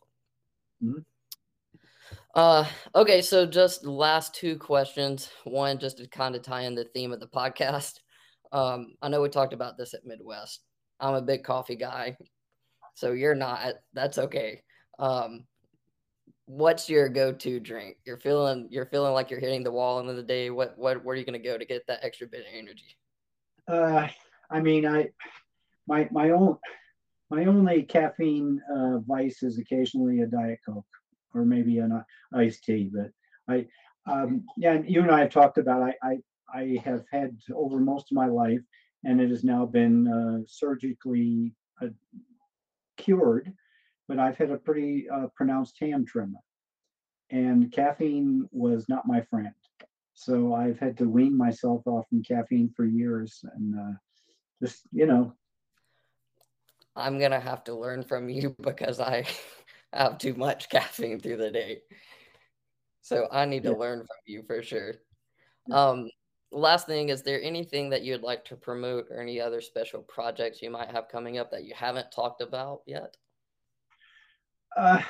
[0.83, 1.01] Mm-hmm.
[2.35, 5.29] Uh, okay, so just last two questions.
[5.45, 7.99] One, just to kind of tie in the theme of the podcast.
[8.51, 10.59] Um, I know we talked about this at Midwest.
[10.99, 12.17] I'm a big coffee guy,
[12.93, 13.75] so you're not.
[13.93, 14.61] That's okay.
[14.99, 15.45] Um,
[16.45, 17.97] what's your go-to drink?
[18.05, 20.49] You're feeling you're feeling like you're hitting the wall end of the day.
[20.49, 22.97] What what where are you gonna go to get that extra bit of energy?
[23.65, 24.09] Uh,
[24.51, 25.07] I mean, I
[25.87, 26.57] my my own
[27.29, 30.85] my only caffeine uh, vice is occasionally a diet coke
[31.35, 32.89] or maybe an uh, iced tea.
[32.91, 33.11] But
[33.47, 33.67] I
[34.11, 36.17] um, yeah, you and I have talked about I I
[36.53, 38.61] I have had over most of my life,
[39.03, 41.87] and it has now been uh, surgically uh,
[42.97, 43.53] cured
[44.07, 46.39] but I've had a pretty uh, pronounced hand tremor.
[47.31, 49.53] And caffeine was not my friend.
[50.13, 53.93] So I've had to wean myself off from caffeine for years and uh,
[54.61, 55.33] just, you know.
[56.95, 59.25] I'm to have to learn from you because I
[59.95, 61.79] have too much caffeine through the day.
[63.01, 63.75] So I need to yeah.
[63.75, 64.95] learn from you for sure.
[65.71, 66.09] Um,
[66.51, 70.61] last thing, is there anything that you'd like to promote or any other special projects
[70.61, 73.15] you might have coming up that you haven't talked about yet?
[74.75, 75.01] Uh,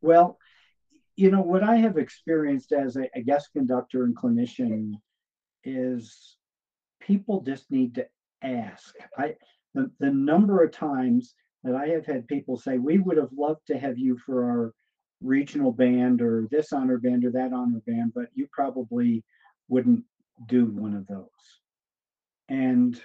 [0.00, 0.38] well,
[1.16, 4.94] you know, what I have experienced as a, a guest conductor and clinician
[5.64, 6.36] is
[7.00, 8.06] people just need to
[8.42, 8.94] ask.
[9.16, 9.34] I
[9.74, 11.34] the, the number of times
[11.64, 14.74] that I have had people say, we would have loved to have you for our
[15.20, 19.24] regional band or this honor band or that honor band, but you probably
[19.68, 20.04] wouldn't
[20.46, 21.28] do one of those.
[22.48, 23.00] And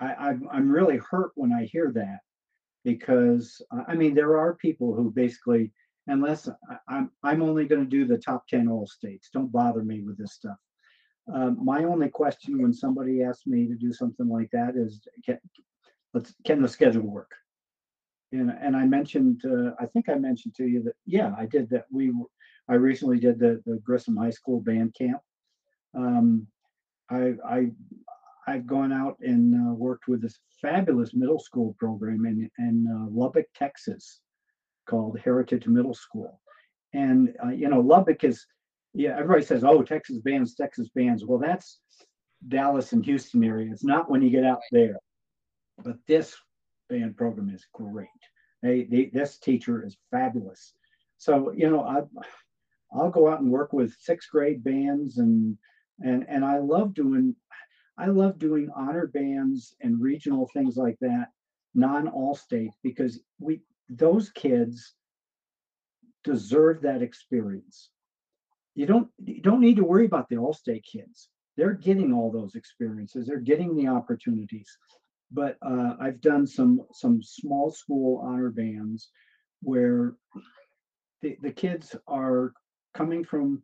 [0.00, 2.20] I, I'm, I'm really hurt when I hear that
[2.84, 5.72] because uh, I mean there are people who basically
[6.08, 9.30] unless I, I'm I'm only going to do the top 10 all states.
[9.32, 10.56] Don't bother me with this stuff.
[11.32, 15.38] Um, my only question when somebody asks me to do something like that is can,
[16.12, 17.30] let's can the schedule work?
[18.32, 21.68] And, and I mentioned, uh, I think I mentioned to you that, yeah, I did
[21.70, 21.84] that.
[21.92, 22.12] We,
[22.68, 25.20] I recently did the, the Grissom High School band camp.
[25.94, 26.46] Um,
[27.10, 27.70] I, I,
[28.46, 33.06] I've gone out and uh, worked with this fabulous middle school program in, in uh,
[33.10, 34.20] Lubbock, Texas,
[34.88, 36.40] called Heritage Middle School.
[36.94, 38.44] And, uh, you know, Lubbock is,
[38.94, 41.24] yeah, everybody says, oh, Texas bands, Texas bands.
[41.24, 41.78] Well, that's
[42.48, 43.70] Dallas and Houston area.
[43.70, 44.96] It's not when you get out there.
[45.84, 46.34] But this
[46.92, 48.06] band program is great.
[48.62, 50.74] They, they, this teacher is fabulous.
[51.16, 52.02] So, you know, I,
[52.94, 55.56] I'll go out and work with sixth grade bands and,
[56.00, 57.34] and, and I love doing,
[57.96, 61.28] I love doing honor bands and regional things like that,
[61.74, 64.94] non all state, because we, those kids
[66.24, 67.90] deserve that experience.
[68.74, 71.28] You don't, you don't need to worry about the all state kids.
[71.56, 73.26] They're getting all those experiences.
[73.26, 74.68] They're getting the opportunities
[75.32, 79.10] but uh, I've done some some small school honor bands
[79.62, 80.14] where
[81.22, 82.52] the, the kids are
[82.94, 83.62] coming from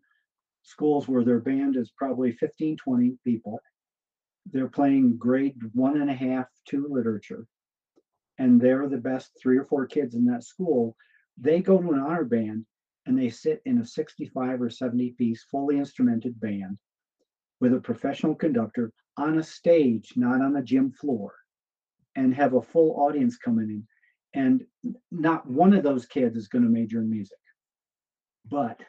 [0.62, 3.61] schools where their band is probably 15 20 people.
[4.51, 7.47] They're playing grade one and a half two literature
[8.39, 10.97] and they're the best three or four kids in that school.
[11.37, 12.64] They go to an honor band
[13.07, 16.79] and they sit in a 65 or 70 piece fully instrumented band
[17.61, 21.35] with a professional conductor on a stage not on a gym floor
[22.17, 23.87] and have a full audience coming in.
[24.35, 27.39] And not one of those kids is going to major in music.
[28.51, 28.81] But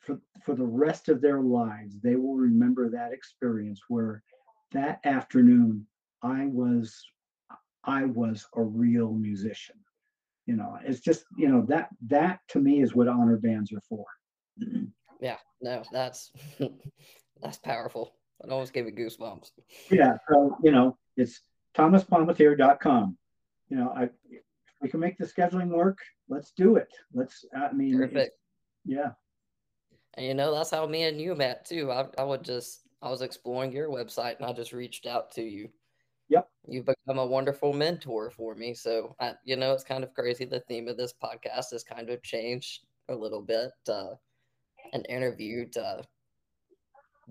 [0.00, 4.22] for, for the rest of their lives, they will remember that experience where
[4.72, 5.86] that afternoon
[6.22, 7.04] I was
[7.84, 9.76] I was a real musician.
[10.46, 13.82] You know, it's just, you know, that that to me is what honor bands are
[13.88, 14.04] for.
[15.20, 16.32] Yeah, no, that's
[17.42, 18.14] that's powerful.
[18.42, 19.50] It always gave me goosebumps.
[19.90, 21.40] Yeah, so you know, it's
[21.76, 23.16] thomaspalmatier.com.
[23.68, 24.08] You know, I
[24.80, 25.98] we can make the scheduling work.
[26.28, 26.88] Let's do it.
[27.14, 27.44] Let's.
[27.56, 28.36] I mean, Perfect.
[28.84, 29.12] yeah.
[30.14, 31.90] And you know, that's how me and you met too.
[31.90, 35.42] I, I would just I was exploring your website and I just reached out to
[35.42, 35.68] you.
[36.28, 36.48] Yep.
[36.66, 38.74] You've become a wonderful mentor for me.
[38.74, 40.44] So I, you know, it's kind of crazy.
[40.44, 43.70] The theme of this podcast has kind of changed a little bit.
[43.88, 44.14] Uh,
[44.92, 46.02] an interview to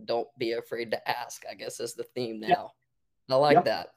[0.06, 1.44] don't be afraid to ask.
[1.50, 2.48] I guess is the theme now.
[2.48, 2.68] Yep.
[3.30, 3.66] I like yep.
[3.66, 3.88] that.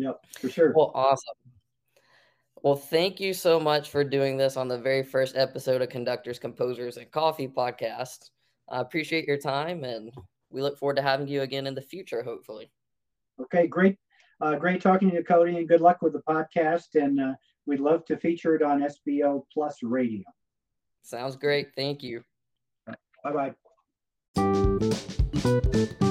[0.00, 0.72] Yep, for sure.
[0.74, 1.34] Well, awesome.
[2.62, 6.38] Well, thank you so much for doing this on the very first episode of Conductors,
[6.38, 8.30] Composers, and Coffee podcast.
[8.70, 10.10] I appreciate your time and
[10.50, 12.70] we look forward to having you again in the future, hopefully.
[13.40, 13.98] Okay, great.
[14.40, 16.94] Uh, great talking to you, Cody, and good luck with the podcast.
[16.94, 17.34] And uh,
[17.66, 20.22] we'd love to feature it on SBO Plus Radio.
[21.02, 21.74] Sounds great.
[21.76, 22.22] Thank you.
[23.22, 23.54] Bye
[24.34, 26.06] bye.